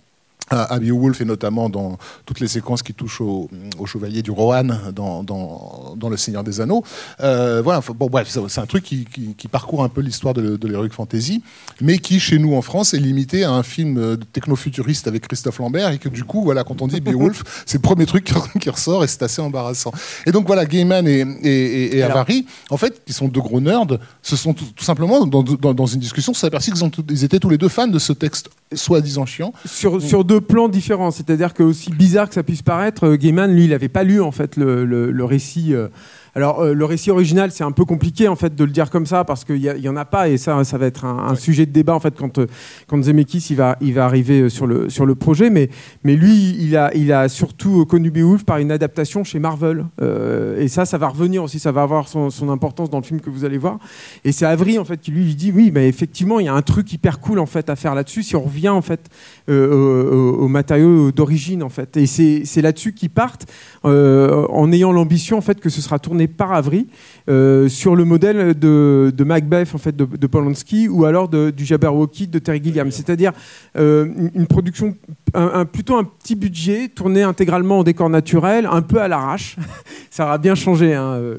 à 0.49 0.79
Beowulf 0.79 1.21
et 1.21 1.25
notamment 1.25 1.69
dans 1.69 1.97
toutes 2.25 2.39
les 2.39 2.47
séquences 2.47 2.83
qui 2.83 2.93
touchent 2.93 3.21
au, 3.21 3.49
chevalier 3.85 4.21
du 4.21 4.31
Rohan 4.31 4.67
dans, 4.93 5.23
dans, 5.23 6.09
Le 6.09 6.17
Seigneur 6.17 6.43
des 6.43 6.61
Anneaux. 6.61 6.83
Euh, 7.21 7.61
voilà, 7.63 7.81
bon, 7.95 8.07
bref, 8.07 8.35
c'est 8.47 8.61
un 8.61 8.65
truc 8.65 8.83
qui, 8.83 9.05
qui, 9.05 9.47
parcourt 9.47 9.83
un 9.83 9.89
peu 9.89 10.01
l'histoire 10.01 10.33
de, 10.33 10.57
de 10.57 10.67
l'heroic 10.67 10.89
fantasy, 10.91 11.41
mais 11.81 11.97
qui, 11.97 12.19
chez 12.19 12.37
nous 12.37 12.55
en 12.55 12.61
France, 12.61 12.93
est 12.93 12.99
limité 12.99 13.43
à 13.43 13.51
un 13.51 13.63
film 13.63 13.97
euh, 13.97 14.15
techno-futuriste 14.15 15.07
avec 15.07 15.27
Christophe 15.27 15.59
Lambert 15.59 15.91
et 15.91 15.97
que 15.97 16.09
du 16.09 16.23
coup, 16.23 16.43
voilà, 16.43 16.63
quand 16.63 16.81
on 16.81 16.87
dit 16.87 17.01
Beowulf, 17.01 17.43
c'est 17.65 17.77
le 17.77 17.81
premier 17.81 18.05
truc 18.05 18.31
qui 18.59 18.69
ressort 18.69 19.03
et 19.03 19.07
c'est 19.07 19.23
assez 19.23 19.41
embarrassant. 19.41 19.91
Et 20.25 20.31
donc 20.31 20.45
voilà, 20.45 20.65
Gaiman 20.65 21.07
et, 21.07 21.25
et, 21.43 21.97
et 21.97 22.03
Avary, 22.03 22.45
en 22.69 22.77
fait, 22.77 23.03
qui 23.05 23.13
sont 23.13 23.27
deux 23.27 23.41
gros 23.41 23.61
nerds, 23.61 23.87
se 24.21 24.35
sont 24.35 24.53
tout, 24.53 24.65
simplement, 24.79 25.25
dans, 25.25 25.43
dans, 25.43 25.85
une 25.85 25.99
discussion, 25.99 26.33
se 26.33 26.41
sont 26.41 26.47
aperçus 26.47 26.71
qu'ils 26.71 27.23
étaient 27.23 27.39
tous 27.39 27.49
les 27.49 27.57
deux 27.57 27.69
fans 27.69 27.87
de 27.87 27.99
ce 27.99 28.13
texte 28.13 28.49
soi-disant 28.73 29.25
chiant. 29.25 29.53
Sur, 29.65 30.01
sur 30.01 30.23
deux 30.23 30.41
plans 30.41 30.69
différents. 30.69 31.11
C'est-à-dire 31.11 31.53
que 31.53 31.63
aussi 31.63 31.91
bizarre 31.91 32.27
que 32.29 32.35
ça 32.35 32.43
puisse 32.43 32.61
paraître, 32.61 33.07
euh, 33.07 33.15
Gaiman, 33.15 33.51
lui, 33.51 33.65
il 33.65 33.69
n'avait 33.71 33.89
pas 33.89 34.03
lu 34.03 34.21
en 34.21 34.31
fait 34.31 34.55
le, 34.57 34.85
le, 34.85 35.25
récit. 35.25 35.73
Euh, 35.73 35.87
alors, 36.35 36.61
euh, 36.61 36.73
le 36.73 36.85
récit 36.85 37.11
original, 37.11 37.51
c'est 37.51 37.63
un 37.63 37.71
peu 37.71 37.85
compliqué 37.85 38.27
en 38.27 38.35
fait 38.35 38.55
de 38.55 38.63
le 38.63 38.71
dire 38.71 38.89
comme 38.89 39.05
ça 39.05 39.23
parce 39.23 39.45
qu'il 39.45 39.57
y, 39.57 39.89
en 39.89 39.95
a 39.95 40.05
pas 40.05 40.29
et 40.29 40.37
ça, 40.37 40.63
ça 40.63 40.77
va 40.77 40.85
être 40.85 41.05
un, 41.05 41.35
sujet 41.35 41.65
de 41.65 41.71
débat 41.71 41.95
en 41.95 41.99
fait 41.99 42.15
quand, 42.15 42.37
euh, 42.37 42.47
quand 42.87 43.01
Zemeckis 43.01 43.47
il 43.49 43.55
va, 43.55 43.77
il 43.81 43.93
va 43.93 44.05
arriver 44.05 44.41
euh, 44.41 44.49
sur 44.49 44.67
le, 44.67 44.89
sur 44.89 45.05
le 45.05 45.15
projet. 45.15 45.49
Mais, 45.49 45.69
mais 46.03 46.15
lui, 46.15 46.55
il 46.59 46.75
a, 46.77 46.93
il 46.95 47.11
a 47.11 47.29
surtout 47.29 47.85
connu 47.85 48.11
Beowulf 48.11 48.43
par 48.43 48.57
une 48.57 48.71
adaptation 48.71 49.23
chez 49.23 49.39
Marvel. 49.39 49.85
et 50.01 50.67
ça, 50.67 50.85
ça 50.85 50.97
va 50.97 51.07
revenir 51.07 51.43
aussi, 51.43 51.59
ça 51.59 51.71
va 51.71 51.81
avoir 51.81 52.07
son, 52.07 52.29
son, 52.29 52.49
importance 52.49 52.89
dans 52.89 52.97
le 52.97 53.03
film 53.03 53.21
que 53.21 53.29
vous 53.29 53.45
allez 53.45 53.57
voir. 53.57 53.77
Et 54.23 54.31
c'est 54.31 54.45
Avery 54.45 54.79
en 54.79 54.85
fait 54.85 54.99
qui 54.99 55.11
lui, 55.11 55.35
dit 55.35 55.51
oui, 55.55 55.71
mais 55.73 55.87
effectivement, 55.87 56.39
il 56.39 56.47
y 56.47 56.49
a 56.49 56.53
un 56.53 56.61
truc 56.61 56.91
hyper 56.91 57.19
cool 57.19 57.39
en 57.39 57.45
fait 57.45 57.69
à 57.69 57.75
faire 57.75 57.95
là-dessus 57.95 58.23
si 58.23 58.35
on 58.35 58.41
revient 58.41 58.69
en 58.69 58.81
fait 58.81 59.09
aux, 59.47 60.47
matériaux 60.47 61.11
d'origine 61.11 61.63
en 61.63 61.69
fait. 61.69 61.95
Et 61.97 62.05
c'est 62.05 62.61
là-dessus 62.61 62.93
qu'ils 62.93 63.09
partent 63.09 63.45
en 63.83 64.71
ayant 64.71 64.91
l'ambition 64.91 65.37
en 65.37 65.41
fait 65.41 65.59
que 65.59 65.69
ce 65.69 65.81
sera 65.81 65.99
tourné 65.99 66.18
par 66.27 66.53
Avery 66.53 66.87
euh, 67.29 67.69
sur 67.69 67.95
le 67.95 68.05
modèle 68.05 68.57
de, 68.57 69.23
Macbeth 69.23 69.75
en 69.75 69.77
fait 69.77 69.95
de, 69.95 70.27
Polanski 70.27 70.87
ou 70.87 71.05
alors 71.05 71.29
du 71.29 71.65
Jabberwocky 71.65 72.27
de 72.27 72.39
Terry 72.39 72.61
Gilliam, 72.63 72.89
c'est-à-dire 72.91 73.33
euh, 73.77 74.07
une 74.33 74.47
production 74.47 74.95
un, 75.33 75.65
plutôt 75.65 75.95
un 75.95 76.03
petit 76.03 76.35
budget 76.35 76.87
tourné 76.87 77.21
intégralement 77.21 77.79
en 77.79 77.83
décor 77.83 78.09
naturel, 78.09 78.67
un 78.71 78.81
peu 78.81 78.99
à 78.99 79.07
l'arrache. 79.07 79.57
Ça 80.09 80.25
aura 80.25 80.37
bien 80.37 80.55
changé. 80.55 80.95
Hein, 80.95 81.13
euh, 81.13 81.35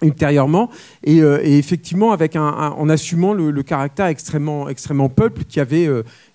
ultérieurement 0.00 0.68
et, 1.04 1.18
effectivement 1.58 2.10
avec 2.10 2.34
un, 2.34 2.42
en 2.42 2.88
assumant 2.88 3.34
le, 3.34 3.62
caractère 3.62 4.06
extrêmement 4.06 4.68
extrêmement 4.68 5.08
peuple 5.08 5.44
qui 5.44 5.60
avait 5.60 5.88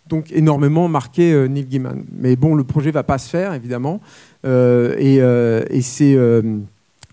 donc 0.08 0.32
énormément 0.32 0.88
marqué 0.88 1.50
Neil 1.50 1.66
Gaiman. 1.66 2.06
Mais 2.18 2.38
bon, 2.38 2.56
le 2.56 2.63
projet 2.63 2.92
va 2.92 3.04
pas 3.04 3.18
se 3.18 3.30
faire 3.30 3.54
évidemment 3.54 4.00
et, 4.46 5.16
et 5.18 5.82
c'est 5.82 6.16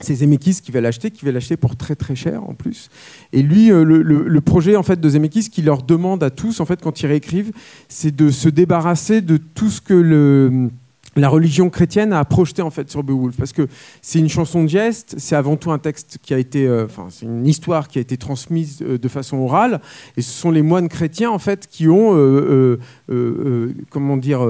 c'est 0.01 0.17
Zemeckis 0.17 0.61
qui 0.63 0.73
va 0.73 0.81
l'acheter, 0.81 1.11
qui 1.11 1.25
va 1.25 1.33
l'acheter 1.33 1.57
pour 1.57 1.77
très 1.77 1.95
très 1.95 2.17
cher 2.17 2.43
en 2.49 2.55
plus. 2.55 2.91
Et 3.33 3.43
lui, 3.43 3.71
euh, 3.71 3.85
le, 3.85 4.41
projet 4.41 4.77
en 4.77 4.83
fait 4.83 5.01
de 5.01 5.09
Zemeckis 5.09 5.51
qui 5.51 5.63
leur 5.63 5.83
demande 5.83 6.23
à 6.23 6.31
tous 6.31 6.61
en 6.61 6.67
fait 6.67 6.81
quand 6.83 7.01
ils 7.01 7.07
réécrivent, 7.07 7.53
c'est 7.89 8.15
de 8.15 8.31
se 8.31 8.49
débarrasser 8.49 9.21
de 9.21 9.37
tout 9.37 9.71
ce 9.71 9.81
que 9.81 10.69
la 11.17 11.29
religion 11.29 11.71
chrétienne 11.71 12.13
a 12.13 12.25
projeté 12.25 12.61
en 12.61 12.71
fait 12.71 12.91
sur 12.91 13.05
Beowulf 13.05 13.37
parce 13.37 13.53
que 13.53 13.69
c'est 14.03 14.19
une 14.19 14.29
chanson 14.29 14.65
de 14.65 14.69
geste, 14.69 15.15
c'est 15.19 15.37
avant 15.37 15.57
tout 15.57 15.71
un 15.71 15.79
texte 15.79 16.19
qui 16.21 16.35
a 16.35 16.39
été, 16.39 16.67
euh, 16.67 16.87
c'est 17.09 17.25
une 17.25 17.47
histoire 17.47 17.87
qui 17.87 17.99
a 17.99 18.01
été 18.01 18.17
transmise 18.17 18.83
euh, 18.83 18.99
de 18.99 19.09
façon 19.09 19.39
orale 19.39 19.81
et 20.17 20.23
ce 20.23 20.31
sont 20.31 20.51
les 20.51 20.63
moines 20.63 20.89
chrétiens 20.89 21.31
en 21.31 21.39
fait 21.39 21.69
qui 21.69 21.89
ont, 21.89 22.77
comment 23.91 24.17
dire, 24.17 24.47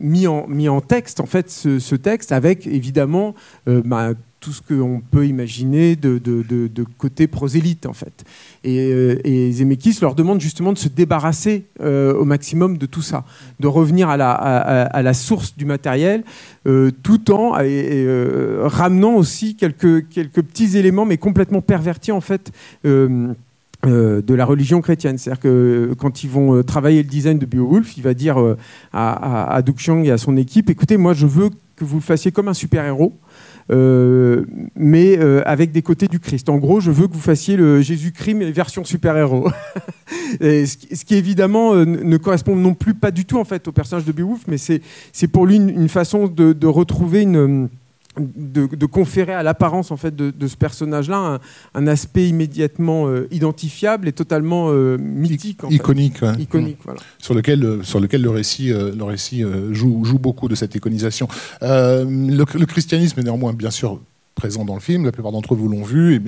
mis 0.00 0.26
en 0.26 0.46
mis 0.48 0.68
en 0.68 0.80
texte 0.80 1.20
en 1.20 1.26
fait 1.26 1.48
ce, 1.48 1.94
texte 1.94 2.32
avec 2.32 2.66
évidemment 2.66 3.34
bah, 3.66 4.14
tout 4.40 4.52
ce 4.52 4.62
qu'on 4.62 5.00
peut 5.00 5.26
imaginer 5.26 5.96
de, 5.96 6.84
côté 6.96 7.26
prosélyte 7.26 7.86
en 7.86 7.92
fait. 7.92 8.24
Et, 8.64 8.76
et, 9.24 9.52
Zemeckis 9.52 9.98
leur 10.00 10.14
demande 10.14 10.40
justement 10.40 10.72
de 10.72 10.78
se 10.78 10.88
débarrasser 10.88 11.64
au 11.80 12.24
maximum 12.24 12.78
de 12.78 12.86
tout 12.86 13.02
ça, 13.02 13.24
de 13.60 13.66
revenir 13.66 14.08
à 14.08 14.16
la, 14.16 15.14
source 15.14 15.56
du 15.56 15.64
matériel, 15.64 16.24
tout 17.02 17.30
en 17.32 17.52
ramenant 18.68 19.14
aussi 19.14 19.56
quelques, 19.56 20.04
petits 20.04 20.76
éléments, 20.76 21.04
mais 21.04 21.18
complètement 21.18 21.60
pervertis 21.60 22.12
en 22.12 22.20
fait. 22.20 22.52
Euh, 23.86 24.22
de 24.22 24.34
la 24.34 24.44
religion 24.44 24.80
chrétienne. 24.80 25.18
C'est-à-dire 25.18 25.40
que 25.40 25.48
euh, 25.92 25.94
quand 25.94 26.24
ils 26.24 26.28
vont 26.28 26.56
euh, 26.56 26.64
travailler 26.64 27.00
le 27.00 27.08
design 27.08 27.38
de 27.38 27.46
Beowulf, 27.46 27.96
il 27.96 28.02
va 28.02 28.12
dire 28.12 28.36
à, 28.92 29.56
à, 29.56 29.60
et 29.60 30.10
à 30.10 30.18
son 30.18 30.36
équipe 30.36 30.68
écoutez, 30.68 30.96
moi 30.96 31.14
je 31.14 31.28
veux 31.28 31.50
que 31.76 31.84
vous 31.84 31.94
le 31.98 32.02
fassiez 32.02 32.32
comme 32.32 32.48
un 32.48 32.54
super-héros. 32.54 33.14
Mais 33.70 35.18
avec 35.44 35.72
des 35.72 35.82
côtés 35.82 36.08
du 36.08 36.20
Christ. 36.20 36.48
En 36.48 36.56
gros, 36.56 36.80
je 36.80 36.90
veux 36.90 37.06
que 37.06 37.12
vous 37.12 37.20
fassiez 37.20 37.56
le 37.56 37.80
Jésus-Christ 37.80 38.50
version 38.52 38.84
super-héros. 38.84 39.50
ce, 40.40 41.04
qui 41.04 41.14
évidemment 41.14 41.74
ne 41.74 42.16
correspond 42.16 42.56
non 42.56 42.74
plus 42.74 42.94
pas 42.94 43.10
du 43.10 43.24
tout 43.24 43.38
en 43.38 43.44
fait 43.44 43.68
au 43.68 43.72
personnage 43.72 44.04
de 44.04 44.12
Beowulf, 44.12 44.42
mais 44.46 44.58
c'est 44.58 45.28
pour 45.28 45.46
lui 45.46 45.56
une, 45.56 45.88
façon 45.88 46.28
de 46.28 46.66
retrouver 46.66 47.22
une 47.22 47.68
de, 48.16 48.86
conférer 48.86 49.32
à 49.32 49.42
l'apparence 49.42 49.90
en 49.90 49.96
fait 49.96 50.14
de, 50.14 50.46
ce 50.46 50.56
personnage-là 50.56 51.40
un, 51.74 51.86
aspect 51.86 52.28
immédiatement 52.28 53.06
euh, 53.06 53.28
identifiable 53.30 54.08
et 54.08 54.12
totalement 54.12 54.68
euh, 54.70 54.96
mythique, 54.98 55.60
iconique, 55.70 56.20
iconique 56.38 56.84
mmh. 56.84 56.94
sur 57.18 57.34
lequel 57.34 57.64
euh, 57.64 57.82
sur 57.82 58.00
lequel 58.00 58.22
le 58.22 58.30
récit 58.30 58.68
le 58.68 59.02
récit 59.02 59.44
joue, 59.70 60.04
joue 60.04 60.18
beaucoup 60.18 60.48
de 60.48 60.54
cette 60.54 60.74
iconisation. 60.74 61.28
le, 61.62 62.64
christianisme 62.64 63.20
est 63.20 63.24
néanmoins 63.24 63.52
bien 63.52 63.70
sûr 63.70 64.00
présent 64.38 64.64
dans 64.64 64.74
le 64.74 64.80
film. 64.80 65.04
La 65.04 65.12
plupart 65.12 65.32
d'entre 65.32 65.54
vous 65.54 65.68
l'ont 65.68 65.82
vu. 65.82 66.14
Et 66.14 66.20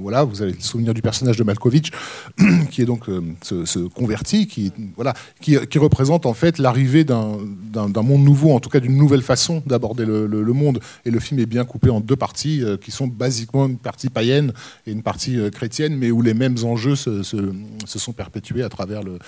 voilà, 0.00 0.24
vous 0.24 0.42
avez 0.42 0.52
le 0.52 0.60
souvenir 0.60 0.94
du 0.94 1.02
personnage 1.02 1.36
de 1.36 1.44
Malkovich, 1.44 1.92
qui 2.70 2.82
est 2.82 2.86
donc 2.86 3.08
euh, 3.08 3.20
ce, 3.42 3.86
converti, 3.86 4.46
qui, 4.46 4.72
voilà, 4.96 5.14
qui, 5.40 5.78
représente 5.78 6.26
en 6.26 6.34
fait 6.34 6.58
l'arrivée 6.58 7.04
d'un 7.04 8.02
monde 8.02 8.24
nouveau, 8.24 8.52
en 8.52 8.60
tout 8.60 8.70
cas 8.70 8.80
d'une 8.80 8.96
nouvelle 8.96 9.22
façon 9.22 9.62
d'aborder 9.66 10.06
le, 10.06 10.52
monde. 10.52 10.80
Et 11.04 11.10
le 11.10 11.20
film 11.20 11.38
est 11.40 11.46
bien 11.46 11.64
coupé 11.64 11.90
en 11.90 12.00
deux 12.00 12.16
parties, 12.16 12.64
euh, 12.64 12.76
qui 12.76 12.90
sont 12.90 13.06
basiquement 13.06 13.66
une 13.66 13.76
partie 13.76 14.08
païenne 14.08 14.52
et 14.86 14.92
une 14.92 15.02
partie 15.02 15.38
euh, 15.38 15.50
chrétienne, 15.50 15.94
mais 15.94 16.10
où 16.10 16.22
les 16.22 16.34
mêmes 16.34 16.56
enjeux 16.64 16.96
se, 16.96 17.22
se 17.22 17.98
sont 17.98 18.12
perpétués 18.12 18.62
à 18.62 18.68
travers 18.70 19.02
le, 19.02 19.18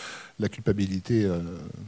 la 0.41 0.49
culpabilité 0.49 1.25
euh, 1.25 1.39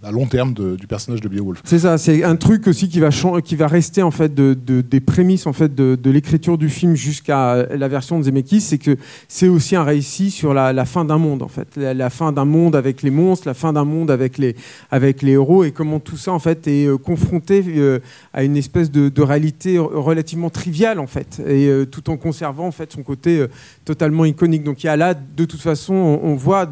à 0.03 0.11
long 0.11 0.27
terme 0.27 0.53
du 0.53 0.87
personnage 0.87 1.21
de 1.21 1.29
Beowulf. 1.29 1.61
C'est 1.65 1.81
ça, 1.81 1.99
c'est 1.99 2.23
un 2.23 2.37
truc 2.37 2.67
aussi 2.67 2.89
qui 2.89 3.01
va, 3.01 3.09
qui 3.43 3.57
va 3.57 3.67
rester 3.67 4.03
en 4.03 4.11
fait 4.11 4.35
de, 4.35 4.55
des 4.55 5.01
prémices 5.01 5.47
en 5.47 5.53
fait 5.53 5.75
de, 5.75 6.11
l'écriture 6.11 6.42
du 6.51 6.69
film 6.69 6.97
jusqu'à 6.97 7.67
la 7.71 7.89
version 7.89 8.19
de 8.19 8.25
Zemeckis, 8.25 8.61
c'est 8.61 8.79
que 8.79 8.97
c'est 9.29 9.49
aussi 9.49 9.77
un 9.77 9.85
récit 9.85 10.31
sur 10.31 10.53
la, 10.53 10.85
fin 10.85 11.05
d'un 11.05 11.19
monde 11.19 11.43
en 11.43 11.49
fait, 11.49 11.77
la, 11.77 12.11
fin 12.11 12.33
d'un 12.33 12.45
monde 12.45 12.75
avec 12.75 13.03
les 13.03 13.11
monstres, 13.11 13.47
la 13.47 13.55
fin 13.55 13.73
d'un 13.73 13.85
monde 13.85 14.11
avec 14.11 14.39
les, 14.39 14.57
avec 14.91 15.23
les 15.23 15.33
héros 15.33 15.65
et 15.65 15.71
comment 15.71 16.01
tout 16.01 16.17
ça 16.17 16.33
en 16.33 16.39
fait 16.39 16.67
est 16.67 16.87
euh, 16.87 16.99
confronté 16.99 17.65
euh, 17.69 18.01
à 18.33 18.43
une 18.43 18.57
espèce 18.57 18.91
de, 18.91 19.23
réalité 19.23 19.79
relativement 19.79 20.51
triviale 20.51 20.99
en 20.99 21.07
fait, 21.07 21.41
et 21.47 21.71
tout 21.91 22.11
en 22.11 22.17
conservant 22.17 22.67
en 22.67 22.73
fait 22.73 22.91
son 22.93 23.05
côté 23.05 23.47
totalement 23.85 24.25
iconique. 24.25 24.65
Donc 24.65 24.83
il 24.83 24.89
y 24.89 24.91
a 24.91 24.97
là 24.97 25.15
de 25.15 25.45
toute 25.45 25.61
façon, 25.61 25.95
on 25.95 26.35
voit 26.35 26.69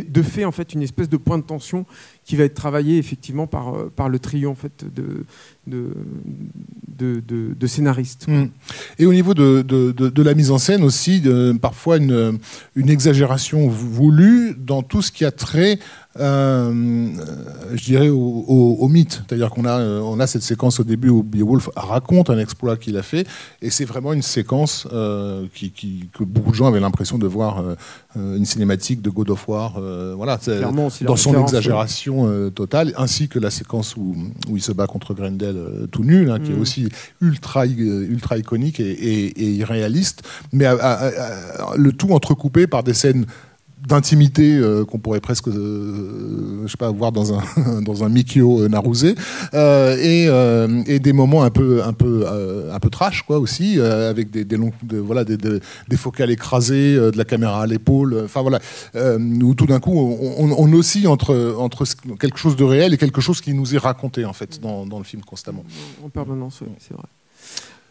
de 0.00 0.22
fait 0.22 0.44
en 0.44 0.52
fait 0.52 0.74
une 0.74 0.82
espèce 0.82 1.08
de 1.08 1.16
point 1.16 1.38
de 1.38 1.44
tension 1.44 1.86
qui 2.24 2.36
va 2.36 2.44
être 2.44 2.54
travaillé 2.54 2.98
effectivement 2.98 3.46
par, 3.46 3.74
euh, 3.74 3.92
par 3.94 4.08
le 4.08 4.18
trio 4.18 4.50
en 4.50 4.54
fait 4.54 4.84
de, 4.94 5.24
de, 5.66 5.94
de, 6.96 7.66
scénaristes. 7.66 8.26
Hmm. 8.28 8.46
Et 8.98 9.06
au 9.06 9.12
niveau 9.12 9.34
de, 9.34 10.22
la 10.22 10.34
mise 10.34 10.50
en 10.50 10.58
scène 10.58 10.84
aussi, 10.84 11.22
parfois 11.60 11.96
une, 11.96 12.38
une 12.76 12.88
exagération 12.88 13.68
voulue 13.68 14.54
dans 14.56 14.82
tout 14.82 15.02
ce 15.02 15.10
qui 15.10 15.24
a 15.24 15.30
trait 15.30 15.72
euh, 15.72 15.76
je 16.18 17.84
dirais, 17.84 18.08
au, 18.08 18.88
mythe. 18.88 19.22
C'est-à-dire 19.26 19.50
qu'on 19.50 19.64
a, 19.64 19.78
euh, 19.78 20.00
on 20.00 20.20
a 20.20 20.26
cette 20.26 20.42
séquence 20.42 20.80
au 20.80 20.84
début 20.84 21.08
où 21.08 21.22
Beowulf 21.22 21.70
raconte 21.76 22.30
un 22.30 22.38
exploit 22.38 22.76
qu'il 22.76 22.96
a 22.96 23.02
fait, 23.02 23.26
et 23.60 23.70
c'est 23.70 23.84
vraiment 23.84 24.12
une 24.12 24.22
séquence 24.22 24.86
euh, 24.92 25.46
qui, 25.54 26.08
que 26.12 26.24
beaucoup 26.24 26.50
de 26.50 26.56
gens 26.56 26.66
avaient 26.66 26.80
l'impression 26.80 27.18
de 27.18 27.26
voir 27.26 27.62
une 28.16 28.44
cinématique 28.44 29.00
de 29.00 29.10
God 29.10 29.30
of 29.30 29.48
War, 29.48 29.80
voilà, 30.16 30.38
dans 31.02 31.16
son 31.16 31.40
exagération 31.42 32.50
totale, 32.50 32.92
ainsi 32.96 33.28
que 33.28 33.38
la 33.38 33.50
séquence 33.50 33.96
où, 33.96 34.14
où, 34.48 34.56
il 34.56 34.62
se 34.62 34.72
bat 34.72 34.86
contre 34.86 35.14
Grendel 35.14 35.56
tout 35.90 36.04
nu, 36.04 36.30
hein, 36.30 36.38
qui 36.38 36.52
est 36.52 36.54
mm. 36.54 36.60
aussi 36.60 36.88
ultra, 37.20 37.66
ultra 37.66 38.36
iconique 38.36 38.80
et, 38.80 39.50
irréaliste, 39.52 40.22
mais 40.52 40.66
le 41.76 41.92
tout 41.92 42.12
entrecoupé 42.12 42.66
par 42.66 42.82
des 42.82 42.94
scènes 42.94 43.26
d'intimité 43.86 44.56
euh, 44.56 44.84
qu'on 44.84 44.98
pourrait 44.98 45.20
presque, 45.20 45.48
euh, 45.48 46.62
je 46.64 46.70
sais 46.70 46.76
pas, 46.76 46.90
voir 46.90 47.12
dans 47.12 47.34
un 47.34 47.42
dans 47.82 48.04
un 48.04 48.08
Mikio 48.08 48.68
Naruse 48.68 49.14
euh, 49.54 50.84
et, 50.86 50.98
des 50.98 51.12
moments 51.12 51.42
un 51.42 51.50
peu 51.50 51.82
un 51.82 51.92
peu 51.92 52.26
un 52.72 52.78
peu 52.78 52.90
trash 52.90 53.22
quoi 53.22 53.38
aussi 53.38 53.80
avec 53.80 54.30
des, 54.30 54.56
longs 54.56 54.72
voilà 54.88 55.24
des, 55.24 55.60
focales 55.96 56.30
écrasées, 56.30 56.94
de 56.94 57.16
la 57.16 57.24
caméra 57.24 57.62
à 57.62 57.66
l'épaule, 57.66 58.22
enfin 58.24 58.42
voilà 58.42 58.60
où 58.94 59.54
tout 59.54 59.66
d'un 59.66 59.80
coup 59.80 59.98
on, 59.98 60.52
on, 60.52 60.72
oscille 60.72 61.08
entre 61.08 61.56
entre 61.58 61.84
quelque 62.18 62.38
chose 62.38 62.56
de 62.56 62.64
réel 62.64 62.94
et 62.94 62.98
quelque 62.98 63.20
chose 63.20 63.40
qui 63.40 63.52
nous 63.52 63.74
est 63.74 63.78
raconté 63.78 64.24
en 64.24 64.32
fait 64.32 64.60
dans, 64.60 64.86
dans 64.86 64.98
le 64.98 65.04
film 65.04 65.22
constamment. 65.22 65.64
En 66.04 66.08
permanence, 66.08 66.60
oui, 66.62 66.68
c'est 66.78 66.94
vrai. 66.94 67.04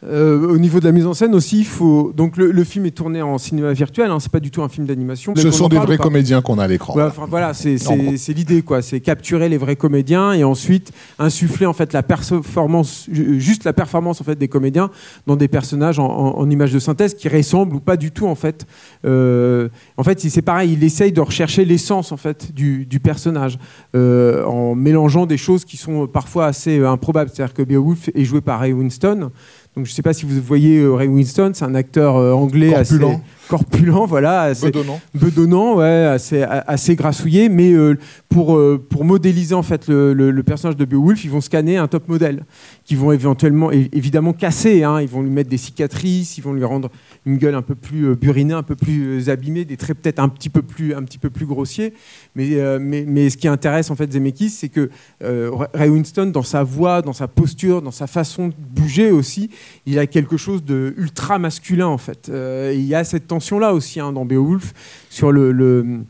Euh, 0.03 0.47
au 0.47 0.57
niveau 0.57 0.79
de 0.79 0.85
la 0.85 0.91
mise 0.91 1.05
en 1.05 1.13
scène 1.13 1.35
aussi, 1.35 1.59
il 1.59 1.65
faut 1.65 2.11
donc 2.15 2.35
le, 2.35 2.63
film 2.63 2.87
est 2.87 2.91
tourné 2.91 3.21
en 3.21 3.37
cinéma 3.37 3.71
virtuel. 3.73 4.09
Hein, 4.09 4.19
c'est 4.19 4.31
pas 4.31 4.39
du 4.39 4.49
tout 4.49 4.63
un 4.63 4.69
film 4.69 4.87
d'animation. 4.87 5.33
Ce 5.35 5.51
sont 5.51 5.67
des 5.67 5.77
vrais 5.77 5.97
comédiens 5.97 6.41
qu'on 6.41 6.57
a 6.57 6.63
à 6.63 6.67
l'écran. 6.67 6.95
voilà, 7.27 7.53
c'est 7.53 8.33
l'idée 8.33 8.61
quoi. 8.63 8.81
C'est 8.81 8.99
capturer 8.99 9.49
les 9.49 9.57
vrais 9.57 9.75
comédiens 9.75 10.33
et 10.33 10.43
ensuite 10.43 10.91
insuffler 11.19 11.65
en 11.65 11.73
fait 11.73 11.93
la 11.93 12.01
performance, 12.01 13.07
juste 13.11 13.63
la 13.63 13.73
performance 13.73 14.21
en 14.21 14.23
fait 14.23 14.37
des 14.37 14.47
comédiens 14.47 14.89
dans 15.27 15.35
des 15.35 15.47
personnages 15.47 15.99
en, 15.99 16.07
en, 16.07 16.49
images 16.49 16.73
de 16.73 16.79
synthèse 16.79 17.13
qui 17.13 17.29
ressemblent 17.29 17.75
ou 17.75 17.79
pas 17.79 17.97
du 17.97 18.11
tout 18.11 18.27
en 18.27 18.35
fait. 18.35 18.65
Euh, 19.05 19.69
en 19.97 20.03
fait, 20.03 20.19
c'est 20.19 20.41
pareil. 20.41 20.73
Il 20.73 20.83
essaye 20.83 21.11
de 21.11 21.21
rechercher 21.21 21.63
l'essence 21.63 22.11
en 22.11 22.17
fait 22.17 22.53
du, 22.53 22.85
du 22.85 22.99
personnage 22.99 23.59
euh, 23.95 24.43
en 24.45 24.73
mélangeant 24.73 25.25
des 25.25 25.37
choses 25.37 25.63
qui 25.63 25.77
sont 25.77 26.07
parfois 26.07 26.47
assez 26.47 26.83
improbables. 26.83 27.29
C'est-à-dire 27.33 27.53
que 27.53 27.61
Beowulf 27.61 28.09
est 28.15 28.23
joué 28.23 28.41
par 28.41 28.59
Ray 28.61 28.73
Winston. 28.73 29.29
Donc 29.75 29.85
je 29.85 29.91
ne 29.91 29.95
sais 29.95 30.01
pas 30.01 30.13
si 30.13 30.25
vous 30.25 30.41
voyez 30.41 30.79
euh, 30.79 30.93
Ray 30.93 31.07
Winston, 31.07 31.51
c'est 31.53 31.63
un 31.63 31.75
acteur 31.75 32.17
euh, 32.17 32.33
anglais 32.33 32.71
corpulent. 32.71 33.05
assez 33.05 33.17
corpulent, 33.51 34.05
voilà, 34.07 34.43
assez 34.43 34.67
bedonnant, 34.67 35.01
bedonnant 35.13 35.75
ouais, 35.75 36.05
assez, 36.05 36.41
assez 36.43 36.95
grassouillé, 36.95 37.49
mais 37.49 37.73
euh, 37.73 37.97
pour, 38.29 38.59
pour 38.89 39.03
modéliser 39.03 39.53
en 39.53 39.63
fait 39.63 39.87
le, 39.87 40.13
le, 40.13 40.43
personnage 40.43 40.77
de 40.77 40.85
Beowulf, 40.85 41.23
ils 41.25 41.29
vont 41.29 41.41
scanner 41.41 41.77
un 41.77 41.87
top 41.87 42.07
modèle, 42.07 42.45
qui 42.85 42.95
vont 42.95 43.11
éventuellement 43.11 43.71
évidemment 43.71 44.33
casser, 44.33 44.83
hein, 44.83 45.01
ils 45.01 45.09
vont 45.09 45.21
lui 45.21 45.29
mettre 45.29 45.49
des 45.49 45.57
cicatrices, 45.57 46.37
ils 46.37 46.41
vont 46.41 46.53
lui 46.53 46.63
rendre 46.63 46.89
une 47.25 47.37
gueule 47.37 47.55
un 47.55 47.61
peu 47.61 47.75
plus 47.75 48.15
burinée, 48.15 48.53
un 48.53 48.63
peu 48.63 48.75
plus 48.75 49.29
abîmée, 49.29 49.65
des 49.65 49.77
traits 49.77 49.97
peut-être 50.01 50.19
un 50.19 50.29
petit 50.29 50.49
peu 50.49 50.61
plus 50.61 50.95
un 50.95 51.03
petit 51.03 51.17
peu 51.17 51.29
plus 51.29 51.45
grossiers, 51.45 51.93
mais, 52.35 52.79
mais, 52.79 53.03
mais 53.07 53.29
ce 53.29 53.37
qui 53.37 53.47
intéresse 53.47 53.91
en 53.91 53.95
fait 53.95 54.11
Zemeckis, 54.11 54.49
c'est 54.49 54.69
que 54.69 54.89
Ray 55.21 55.89
Winston 55.89 56.27
dans 56.27 56.43
sa 56.43 56.63
voix, 56.63 57.01
dans 57.01 57.13
sa 57.13 57.27
posture, 57.27 57.81
dans 57.81 57.91
sa 57.91 58.07
façon 58.07 58.47
de 58.47 58.53
bouger 58.57 59.11
aussi, 59.11 59.49
il 59.85 59.99
a 59.99 60.07
quelque 60.07 60.37
chose 60.37 60.63
de 60.63 60.93
ultra 60.97 61.37
masculin 61.39 61.87
en 61.87 61.97
fait. 61.97 62.29
Euh, 62.29 62.71
il 62.73 62.85
y 62.85 62.95
a 62.95 63.03
cette 63.03 63.27
tension 63.27 63.40
là 63.59 63.73
aussi 63.73 63.99
hein, 63.99 64.11
dans 64.11 64.25
Beowulf 64.25 64.73
sur 65.09 65.31
le, 65.31 65.51
le 65.51 66.03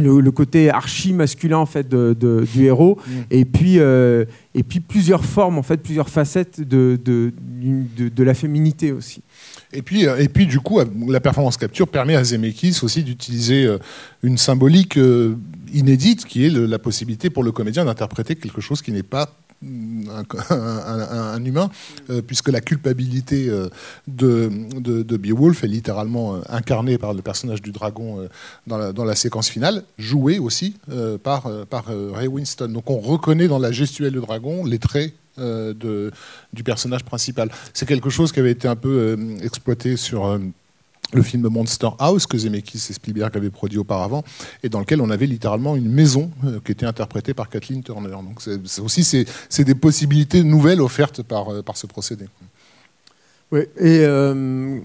le, 0.00 0.30
côté 0.30 0.70
archi 0.70 1.12
masculin 1.12 1.58
en 1.58 1.66
fait 1.66 1.88
de, 1.88 2.14
du 2.52 2.64
héros 2.64 2.98
mm. 3.06 3.12
et 3.30 3.44
puis 3.44 3.78
euh, 3.78 4.24
et 4.54 4.62
puis 4.62 4.80
plusieurs 4.80 5.24
formes 5.24 5.58
en 5.58 5.62
fait 5.62 5.78
plusieurs 5.78 6.08
facettes 6.08 6.60
de, 6.60 6.98
de, 7.02 7.32
de, 8.08 8.24
la 8.24 8.34
féminité 8.34 8.92
aussi 8.92 9.22
et 9.72 9.82
puis 9.82 10.06
euh, 10.06 10.18
et 10.18 10.28
puis 10.28 10.46
du 10.46 10.60
coup 10.60 10.80
la 11.08 11.20
performance 11.20 11.56
capture 11.56 11.88
permet 11.88 12.16
à 12.16 12.24
Zemeckis 12.24 12.80
aussi 12.82 13.02
d'utiliser 13.02 13.68
une 14.22 14.36
symbolique 14.36 14.98
inédite 15.72 16.24
qui 16.24 16.44
est 16.44 16.50
la 16.50 16.78
possibilité 16.78 17.30
pour 17.30 17.42
le 17.42 17.52
comédien 17.52 17.84
d'interpréter 17.84 18.36
quelque 18.36 18.60
chose 18.60 18.82
qui 18.82 18.92
n'est 18.92 19.02
pas 19.02 19.30
un, 19.62 21.44
humain, 21.44 21.70
euh, 22.10 22.22
puisque 22.22 22.48
la 22.48 22.60
culpabilité 22.60 23.48
euh, 23.48 23.68
de, 24.06 24.50
de, 25.02 25.16
Beowulf 25.16 25.64
est 25.64 25.68
littéralement 25.68 26.36
euh, 26.36 26.40
incarnée 26.48 26.98
par 26.98 27.14
le 27.14 27.22
personnage 27.22 27.62
du 27.62 27.72
dragon 27.72 28.28
dans 28.66 28.78
la, 28.78 28.92
dans, 28.92 29.04
la, 29.04 29.14
séquence 29.14 29.48
finale, 29.48 29.82
jouée 29.98 30.38
aussi 30.38 30.76
par, 31.22 31.50
par 31.66 31.86
Ray 31.86 32.26
Winston. 32.26 32.68
Donc 32.68 32.90
on 32.90 32.98
reconnaît 32.98 33.48
dans 33.48 33.58
la 33.58 33.72
gestuelle 33.72 34.12
du 34.12 34.20
dragon 34.20 34.64
les 34.64 34.78
traits 34.78 35.14
de, 35.38 36.10
du 36.52 36.62
personnage 36.64 37.04
principal. 37.04 37.50
C'est 37.72 37.86
quelque 37.86 38.10
chose 38.10 38.32
qui 38.32 38.40
avait 38.40 38.52
été 38.52 38.68
un 38.68 38.76
peu 38.76 39.16
exploité 39.42 39.96
sur 39.96 40.38
le 41.12 41.22
film 41.22 41.48
Monster 41.48 41.90
House 41.98 42.26
que 42.26 42.36
Zemeckis 42.36 42.86
et 42.90 42.92
Spielberg 42.92 43.36
avaient 43.36 43.50
produit 43.50 43.78
auparavant 43.78 44.24
et 44.62 44.68
dans 44.68 44.80
lequel 44.80 45.00
on 45.00 45.10
avait 45.10 45.26
littéralement 45.26 45.76
une 45.76 45.90
maison 45.90 46.30
euh, 46.44 46.58
qui 46.64 46.72
était 46.72 46.86
interprétée 46.86 47.34
par 47.34 47.48
Kathleen 47.48 47.82
Turner. 47.82 48.10
Donc 48.10 48.42
c'est 48.42 48.80
aussi 48.80 49.04
c'est 49.04 49.64
des 49.64 49.74
possibilités 49.74 50.42
nouvelles 50.42 50.80
offertes 50.80 51.22
par, 51.22 51.52
euh, 51.52 51.62
par 51.62 51.76
ce 51.76 51.86
procédé. 51.86 52.26
Oui, 53.52 53.60
et 53.78 54.00
euh, 54.04 54.80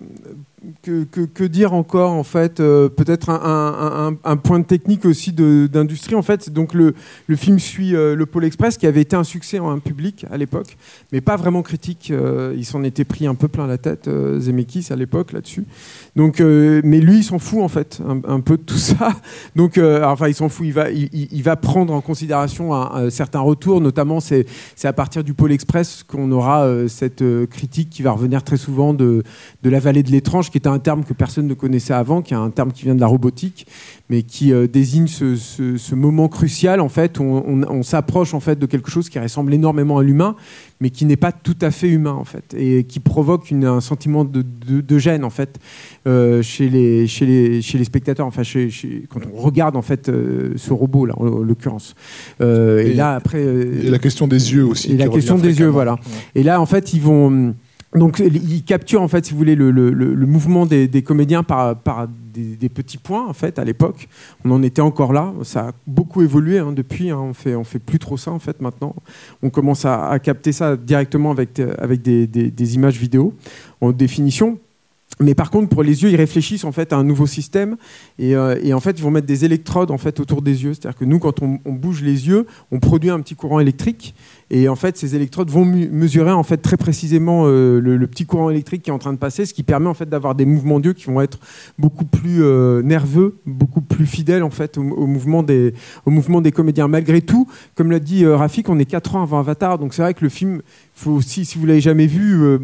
que, 0.84 1.44
dire 1.46 1.74
encore 1.74 2.12
en 2.12 2.24
fait 2.24 2.60
euh, 2.60 2.90
Peut-être 2.90 3.32
un, 3.32 4.14
un, 4.14 4.18
un, 4.24 4.38
point 4.38 4.62
technique 4.62 5.06
aussi 5.06 5.34
d'industrie. 5.34 6.14
En 6.14 6.22
fait, 6.22 6.52
donc 6.52 6.76
le, 6.76 6.94
le 7.26 7.36
film 7.36 7.58
suit 7.58 7.96
euh, 7.96 8.16
le 8.16 8.26
Pôle 8.28 8.46
Express 8.46 8.78
qui 8.78 8.86
avait 8.86 9.02
été 9.02 9.16
un 9.16 9.24
succès 9.24 9.58
en 9.58 9.80
public 9.80 10.28
à 10.30 10.38
l'époque, 10.38 10.78
mais 11.12 11.22
pas 11.22 11.36
vraiment 11.36 11.64
critique. 11.64 12.14
Il 12.56 12.66
s'en 12.66 12.84
était 12.84 13.04
pris 13.04 13.26
un 13.26 13.34
peu 13.34 13.48
plein 13.48 13.66
la 13.66 13.80
tête, 13.80 14.08
Zemeckis 14.38 14.88
à 14.92 14.96
l'époque 14.96 15.32
là-dessus. 15.32 15.66
Donc, 16.16 16.40
mais 16.40 17.00
lui, 17.00 17.18
il 17.18 17.24
s'en 17.24 17.40
fout 17.40 17.62
en 17.62 17.68
fait 17.68 18.00
un, 18.28 18.40
peu 18.42 18.58
de 18.58 18.64
tout 18.64 18.78
ça. 18.78 19.14
Donc, 19.56 19.80
enfin, 19.80 20.28
il 20.28 20.36
s'en 20.36 20.50
fout. 20.50 20.68
Il 20.68 20.74
va, 20.74 20.92
il, 20.92 21.42
va 21.44 21.56
prendre 21.56 21.94
en 21.94 22.02
considération 22.02 22.74
un, 22.74 23.10
certain 23.10 23.40
retour, 23.40 23.82
notamment 23.82 24.20
c'est 24.20 24.46
à 24.84 24.94
partir 24.94 25.24
du 25.24 25.34
Pôle 25.34 25.52
Express 25.52 26.04
qu'on 26.04 26.32
aura 26.32 26.68
cette 26.88 27.24
critique 27.50 27.90
qui 27.90 28.04
va 28.04 28.12
revenir 28.12 28.44
très 28.44 28.51
souvent 28.58 28.94
de, 28.94 29.24
de 29.64 29.70
la 29.70 29.80
vallée 29.80 30.04
de 30.04 30.12
l'étrange 30.12 30.50
qui 30.50 30.58
est 30.58 30.68
un 30.68 30.80
terme 30.80 31.04
que 31.04 31.14
personne 31.14 31.48
ne 31.48 31.54
connaissait 31.54 31.94
avant, 31.94 32.22
qui 32.22 32.34
est 32.34 32.38
un 32.38 32.50
terme 32.50 32.72
qui 32.72 32.84
vient 32.84 32.96
de 32.96 33.02
la 33.02 33.08
robotique, 33.08 33.68
mais 34.10 34.24
qui 34.24 34.52
euh, 34.52 34.68
désigne 34.68 35.08
ce, 35.08 35.96
moment 35.96 36.28
crucial 36.28 36.80
en 36.82 36.90
fait 36.90 37.20
où 37.20 37.24
on, 37.24 37.84
s'approche 37.84 38.34
en 38.34 38.40
fait 38.40 38.58
de 38.58 38.66
quelque 38.66 38.90
chose 38.90 39.10
qui 39.10 39.20
ressemble 39.20 39.54
énormément 39.54 39.98
à 39.98 40.04
l'humain, 40.04 40.36
mais 40.80 40.90
qui 40.90 41.06
n'est 41.06 41.16
pas 41.16 41.32
tout 41.32 41.56
à 41.62 41.72
fait 41.72 41.90
humain 41.90 42.14
en 42.14 42.24
fait, 42.24 42.56
et 42.58 42.84
qui 42.84 43.00
provoque 43.00 43.52
un 43.52 43.82
sentiment 43.82 44.26
de, 44.26 44.98
gêne 44.98 45.24
en 45.24 45.30
fait 45.30 45.60
euh, 46.08 46.42
chez, 46.42 46.70
les, 46.70 47.08
chez, 47.08 47.26
les, 47.26 47.62
chez 47.62 47.78
les 47.78 47.84
spectateurs, 47.84 48.26
enfin 48.26 48.44
chez, 48.44 48.70
quand 49.10 49.22
on 49.34 49.40
regarde 49.40 49.76
en 49.76 49.82
fait 49.82 50.10
euh, 50.10 50.54
ce 50.58 50.74
robot 50.74 51.06
là 51.06 51.14
en, 51.18 51.26
l'occurrence. 51.26 51.96
et, 52.40 52.94
là 52.94 53.16
après. 53.16 53.42
et 53.42 53.90
la 53.90 54.00
question 54.00 54.28
des 54.28 54.54
yeux 54.54 54.66
aussi. 54.66 54.92
Et 54.92 54.98
la 54.98 55.08
question 55.08 55.38
des 55.38 55.60
yeux, 55.60 55.68
voilà. 55.68 55.98
Et 56.36 56.44
là 56.44 56.60
en 56.60 56.66
fait 56.66 56.94
ils 56.94 57.02
vont 57.02 57.54
donc 57.94 58.20
il 58.20 58.64
capture 58.64 59.02
en 59.02 59.10
fait, 59.10 59.26
si 59.26 59.34
vous 59.34 59.38
voulez, 59.38 59.56
le, 59.56 60.26
mouvement 60.26 60.66
des, 60.66 61.04
comédiens 61.04 61.44
par, 61.44 61.76
des, 62.08 62.70
petits 62.70 62.98
points 62.98 63.28
en 63.28 63.34
fait. 63.34 63.60
À 63.60 63.66
l'époque, 63.66 64.08
on 64.46 64.52
en 64.52 64.64
était 64.64 64.82
encore 64.82 65.12
là. 65.12 65.34
Ça 65.44 65.68
a 65.68 65.72
beaucoup 65.86 66.22
évolué 66.22 66.60
hein, 66.60 66.72
depuis. 66.72 67.10
Hein. 67.10 67.20
On 67.20 67.34
fait 67.34 67.56
fait 67.64 67.80
plus 67.80 68.00
trop 68.00 68.18
ça 68.18 68.32
en 68.32 68.40
fait 68.40 68.62
maintenant. 68.62 68.96
On 69.44 69.50
commence 69.50 69.86
à, 69.86 70.18
capter 70.20 70.54
ça 70.54 70.78
directement 70.78 71.32
avec 71.32 71.60
avec 71.60 72.02
des, 72.02 72.76
images 72.76 72.98
vidéo 72.98 73.34
en 73.82 73.92
définition. 73.92 74.58
Mais 75.20 75.36
par 75.36 75.52
contre, 75.52 75.70
pour 75.70 75.84
les 75.84 76.04
yeux, 76.04 76.10
ils 76.10 76.16
réfléchissent 76.16 76.64
en 76.64 76.72
fait 76.72 76.94
à 76.94 76.98
un 76.98 77.04
nouveau 77.04 77.28
système 77.28 77.76
et, 78.18 78.36
euh, 78.36 78.74
en 78.74 78.80
fait, 78.80 78.92
ils 78.92 79.04
vont 79.04 79.12
mettre 79.12 79.28
des 79.28 79.46
électrodes 79.46 79.92
en 79.92 79.98
fait 79.98 80.20
autour 80.20 80.42
des 80.42 80.64
yeux. 80.64 80.74
C'est-à-dire 80.74 80.98
que 80.98 81.06
nous, 81.06 81.20
quand 81.20 81.42
on, 81.42 81.60
bouge 81.66 82.02
les 82.02 82.28
yeux, 82.28 82.48
on 82.72 82.80
produit 82.80 83.10
un 83.10 83.20
petit 83.20 83.36
courant 83.36 83.60
électrique 83.60 84.16
et 84.54 84.68
en 84.68 84.76
fait, 84.76 84.98
ces 84.98 85.16
électrodes 85.16 85.50
vont 85.50 85.64
mesurer 85.64 86.34
en 86.34 86.44
fait 86.44 86.58
très 86.58 86.76
précisément 86.76 87.44
euh, 87.46 87.80
le, 87.80 88.06
petit 88.08 88.26
courant 88.26 88.50
électrique 88.50 88.84
qui 88.84 88.90
est 88.90 88.94
en 88.94 89.00
train 89.00 89.14
de 89.14 89.18
passer, 89.18 89.46
ce 89.46 89.54
qui 89.54 89.64
permet 89.64 89.88
en 89.88 89.94
fait 89.94 90.10
d'avoir 90.10 90.36
des 90.36 90.44
mouvements 90.44 90.82
d'yeux 90.82 90.92
qui 90.92 91.06
vont 91.06 91.22
être 91.22 91.40
beaucoup 91.80 92.04
plus 92.04 92.44
euh, 92.44 92.82
nerveux, 92.82 93.38
beaucoup 93.46 93.80
plus 93.80 94.06
fidèles 94.06 94.44
en 94.44 94.50
fait 94.50 94.78
au, 94.78 94.84
mouvement 94.84 95.42
des 95.42 95.74
au 96.06 96.12
mouvement 96.12 96.42
des 96.42 96.52
comédiens. 96.52 96.90
Malgré 96.90 97.22
tout, 97.22 97.48
comme 97.76 97.92
l'a 97.92 98.00
dit 98.00 98.26
euh, 98.26 98.36
Rafik, 98.36 98.68
on 98.68 98.78
est 98.78 98.84
4 98.84 99.16
ans 99.16 99.24
avant 99.24 99.40
Avatar, 99.40 99.80
donc 99.80 99.94
c'est 99.94 100.02
vrai 100.02 100.14
que 100.14 100.26
le 100.26 100.30
film 100.30 100.62
si 101.22 101.58
vous 101.58 101.66
l'avez 101.66 101.82
jamais 101.82 102.06
vu, 102.06 102.60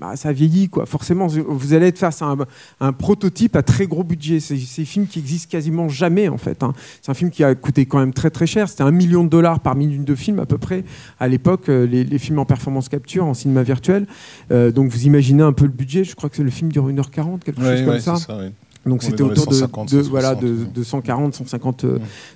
bah, 0.00 0.16
ça 0.16 0.32
vieillit 0.32 0.68
quoi. 0.68 0.84
Forcément, 0.84 1.28
vous 1.28 1.74
allez 1.74 1.86
être 1.86 1.98
face 1.98 2.22
à 2.22 2.34
un, 2.80 2.92
prototype 2.92 3.54
à 3.54 3.62
très 3.62 3.86
gros 3.86 4.02
budget. 4.02 4.40
C'est 4.40 4.54
un 4.54 4.84
film 4.84 5.06
qui 5.06 5.20
existe 5.20 5.48
quasiment 5.48 5.88
jamais 5.88 6.28
en 6.28 6.38
fait. 6.38 6.64
Hein. 6.64 6.72
C'est 7.02 7.10
un 7.10 7.14
film 7.14 7.30
qui 7.30 7.44
a 7.44 7.54
coûté 7.54 7.86
quand 7.86 8.00
même 8.00 8.12
très 8.12 8.30
très 8.30 8.46
cher. 8.46 8.68
C'était 8.68 8.82
un 8.82 8.90
million 8.90 9.22
de 9.22 9.28
dollars 9.28 9.60
par 9.60 9.76
minute 9.76 9.89
de 9.98 10.14
film 10.14 10.38
à 10.38 10.46
peu 10.46 10.58
près 10.58 10.84
à 11.18 11.28
l'époque, 11.28 11.68
euh, 11.68 11.86
les, 11.86 12.18
films 12.18 12.38
en 12.38 12.44
performance 12.44 12.88
capture, 12.88 13.24
en 13.26 13.34
cinéma 13.34 13.62
virtuel. 13.62 14.06
Euh, 14.50 14.70
donc 14.70 14.90
vous 14.90 15.06
imaginez 15.06 15.42
un 15.42 15.52
peu 15.52 15.64
le 15.64 15.70
budget. 15.70 16.04
Je 16.04 16.14
crois 16.14 16.30
que 16.30 16.42
le 16.42 16.50
film 16.50 16.70
dure 16.70 16.88
1h40, 16.88 17.40
quelque 17.40 17.60
chose 17.60 17.84
comme 17.84 18.00
ça. 18.00 18.16
ça 18.16 18.38
donc 18.86 19.02
c'était 19.02 19.22
autour 19.22 19.46
de, 19.46 19.56
de, 19.58 20.00
voilà, 20.08 20.34
de, 20.34 20.56
de, 20.74 20.82
140, 20.82 21.34
150, 21.34 21.84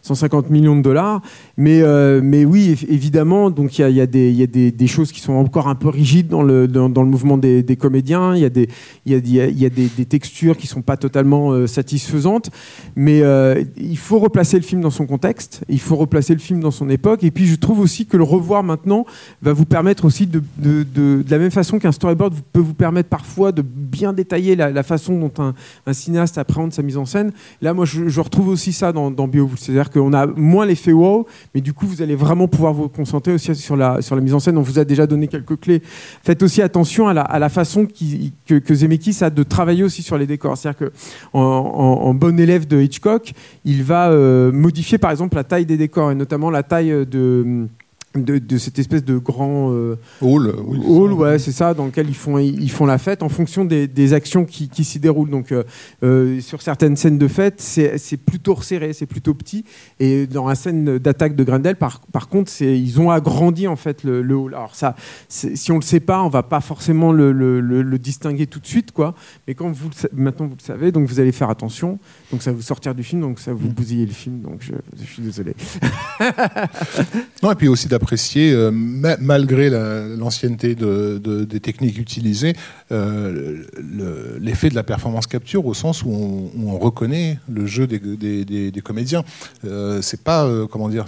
150 0.02 0.50
millions 0.50 0.76
de 0.76 0.82
dollars. 0.82 1.22
Mais, 1.56 1.80
euh, 1.80 2.20
mais 2.22 2.44
oui, 2.44 2.78
évidemment, 2.88 3.48
donc 3.48 3.78
il 3.78 3.82
y 3.82 3.84
a, 3.84 3.88
y 3.88 4.00
a, 4.02 4.06
des, 4.06 4.30
y 4.30 4.42
a 4.42 4.46
des, 4.46 4.70
des, 4.70 4.86
choses 4.86 5.10
qui 5.10 5.20
sont 5.20 5.32
encore 5.32 5.68
un 5.68 5.74
peu 5.74 5.88
rigides 5.88 6.28
dans 6.28 6.42
le, 6.42 6.68
dans, 6.68 6.90
dans 6.90 7.02
le 7.02 7.08
mouvement 7.08 7.38
des, 7.38 7.62
des 7.62 7.76
comédiens. 7.76 8.36
Il 8.36 8.42
y 8.42 8.44
a, 8.44 8.50
des, 8.50 8.68
y 9.06 9.14
a, 9.14 9.16
y 9.16 9.64
a 9.64 9.70
des, 9.70 9.86
des, 9.86 10.04
textures 10.04 10.58
qui 10.58 10.66
sont 10.66 10.82
pas 10.82 10.98
totalement 10.98 11.52
euh, 11.52 11.66
satisfaisantes. 11.66 12.50
Mais 12.94 13.22
euh, 13.22 13.64
il 13.78 13.96
faut 13.96 14.18
replacer 14.18 14.58
le 14.58 14.64
film 14.64 14.82
dans 14.82 14.90
son 14.90 15.06
contexte. 15.06 15.62
Il 15.70 15.80
faut 15.80 15.96
replacer 15.96 16.34
le 16.34 16.40
film 16.40 16.60
dans 16.60 16.70
son 16.70 16.90
époque. 16.90 17.24
Et 17.24 17.30
puis 17.30 17.46
je 17.46 17.56
trouve 17.56 17.80
aussi 17.80 18.04
que 18.04 18.18
le 18.18 18.24
revoir 18.24 18.62
maintenant 18.62 19.06
va 19.40 19.54
vous 19.54 19.64
permettre 19.64 20.04
aussi 20.04 20.26
de, 20.26 20.42
de, 20.58 20.82
de, 20.82 21.24
la 21.30 21.38
même 21.38 21.50
façon 21.50 21.78
qu'un 21.78 21.92
storyboard 21.92 22.34
peut 22.52 22.60
vous 22.60 22.74
permettre 22.74 23.08
parfois 23.08 23.50
de 23.50 23.62
bien 23.62 24.12
détailler 24.12 24.56
la, 24.56 24.70
la 24.70 24.82
façon 24.82 25.18
dont 25.18 25.32
un, 25.42 25.54
un 25.86 25.92
cinéaste 25.94 26.33
appréhende 26.38 26.72
sa 26.72 26.82
mise 26.82 26.96
en 26.96 27.04
scène. 27.04 27.32
Là, 27.60 27.74
moi, 27.74 27.84
je, 27.84 28.20
retrouve 28.20 28.48
aussi 28.48 28.72
ça 28.72 28.92
dans, 28.92 29.10
dans. 29.10 29.28
C'est-à-dire 29.56 29.90
qu'on 29.90 30.12
a 30.12 30.26
moins 30.26 30.66
l'effet 30.66 30.92
wow, 30.92 31.26
mais 31.54 31.60
du 31.60 31.72
coup, 31.72 31.86
vous 31.86 32.02
allez 32.02 32.14
vraiment 32.14 32.48
pouvoir 32.48 32.72
vous 32.72 32.88
concentrer 32.88 33.32
aussi 33.32 33.54
sur 33.54 33.76
la, 33.76 34.00
sur 34.02 34.14
la 34.14 34.22
mise 34.22 34.34
en 34.34 34.40
scène. 34.40 34.56
On 34.58 34.62
vous 34.62 34.78
a 34.78 34.84
déjà 34.84 35.06
donné 35.06 35.28
quelques 35.28 35.58
clés. 35.58 35.82
Faites 36.22 36.42
aussi 36.42 36.62
attention 36.62 37.08
à 37.08 37.14
la, 37.14 37.22
à 37.22 37.38
la 37.38 37.48
façon 37.48 37.86
que, 37.86 38.58
que, 38.58 38.74
Zemeckis 38.74 39.22
a 39.22 39.30
de 39.30 39.42
travailler 39.42 39.84
aussi 39.84 40.02
sur 40.02 40.18
les 40.18 40.26
décors. 40.26 40.56
C'est-à-dire 40.56 40.88
qu'en 40.88 41.40
en, 41.40 42.14
bon 42.14 42.38
élève 42.38 42.66
de 42.66 42.80
Hitchcock, 42.80 43.32
il 43.64 43.82
va 43.82 44.10
euh, 44.10 44.52
modifier, 44.52 44.98
par 44.98 45.10
exemple, 45.10 45.36
la 45.36 45.44
taille 45.44 45.66
des 45.66 45.76
décors, 45.76 46.10
et 46.10 46.14
notamment 46.14 46.50
la 46.50 46.62
taille 46.62 47.06
de 47.06 47.68
de, 48.14 48.58
cette 48.58 48.78
espèce 48.78 49.04
de 49.04 49.18
grand 49.18 49.72
euh, 49.72 49.96
hall, 50.20 50.54
hall 50.86 51.12
ouais, 51.12 51.38
c'est 51.40 51.52
ça, 51.52 51.74
dans 51.74 51.86
lequel 51.86 52.08
ils 52.08 52.14
font, 52.14 52.38
ils 52.38 52.70
font 52.70 52.86
la 52.86 52.98
fête 52.98 53.22
en 53.24 53.28
fonction 53.28 53.64
des, 53.64 53.88
des 53.88 54.12
actions 54.12 54.44
qui, 54.44 54.68
qui 54.68 54.84
s'y 54.84 55.00
déroulent. 55.00 55.30
Donc, 55.30 55.50
euh, 55.50 55.64
euh, 56.04 56.40
sur 56.40 56.62
certaines 56.62 56.96
scènes 56.96 57.18
de 57.18 57.26
fête, 57.26 57.60
c'est 57.60 58.16
plutôt 58.16 58.54
resserré, 58.54 58.92
c'est 58.92 59.06
plutôt 59.06 59.34
petit. 59.34 59.64
Et 59.98 60.26
dans 60.28 60.46
la 60.46 60.54
scène 60.54 60.98
d'attaque 60.98 61.34
de 61.34 61.42
Grendel, 61.42 61.74
par, 61.74 62.00
par 62.12 62.28
contre, 62.28 62.52
ils 62.62 63.00
ont 63.00 63.10
agrandi 63.10 63.66
en 63.66 63.76
fait 63.76 64.04
le, 64.04 64.22
le 64.22 64.36
hall. 64.36 64.54
Alors 64.54 64.76
ça, 64.76 64.94
si 65.28 65.72
on 65.72 65.76
le 65.76 65.82
sait 65.82 66.00
pas, 66.00 66.22
on 66.22 66.28
va 66.28 66.44
pas 66.44 66.60
forcément 66.60 67.10
le, 67.10 67.32
le, 67.32 67.60
le, 67.60 67.98
distinguer 67.98 68.46
tout 68.46 68.60
de 68.60 68.66
suite, 68.66 68.92
quoi. 68.92 69.14
Mais 69.48 69.54
quand 69.54 69.70
vous 69.70 69.90
maintenant 70.12 70.46
vous 70.46 70.56
le 70.56 70.64
savez, 70.64 70.92
donc 70.92 71.08
vous 71.08 71.18
allez 71.18 71.32
faire 71.32 71.50
attention. 71.50 71.98
Donc 72.30 72.42
ça 72.42 72.50
va 72.50 72.56
vous 72.56 72.62
sortir 72.62 72.94
du 72.94 73.02
film, 73.02 73.22
donc 73.22 73.40
ça 73.40 73.52
va 73.52 73.58
vous 73.60 73.70
bousiller 73.70 74.06
le 74.06 74.12
film. 74.12 74.40
Donc 74.40 74.58
je, 74.60 74.72
je 75.00 75.04
suis 75.04 75.22
désolé. 75.22 75.54
non, 77.42 77.50
et 77.50 77.54
puis 77.56 77.66
aussi 77.66 77.88
apprécié, 78.04 78.52
euh, 78.52 78.70
malgré 78.70 79.70
l'ancienneté 79.70 80.74
de, 80.74 81.18
des 81.44 81.60
techniques 81.60 81.98
utilisées, 81.98 82.54
euh, 82.92 83.64
l'effet 84.40 84.68
de 84.68 84.74
la 84.74 84.82
performance 84.82 85.26
capture 85.26 85.64
au 85.66 85.72
sens 85.72 86.02
où 86.04 86.10
on, 86.10 86.78
reconnaît 86.78 87.38
le 87.48 87.64
jeu 87.66 87.86
des, 87.86 87.98
des, 88.44 88.82
comédiens. 88.82 89.24
Euh, 89.64 90.02
c'est 90.02 90.22
pas, 90.22 90.46
comment 90.70 90.90
dire, 90.90 91.06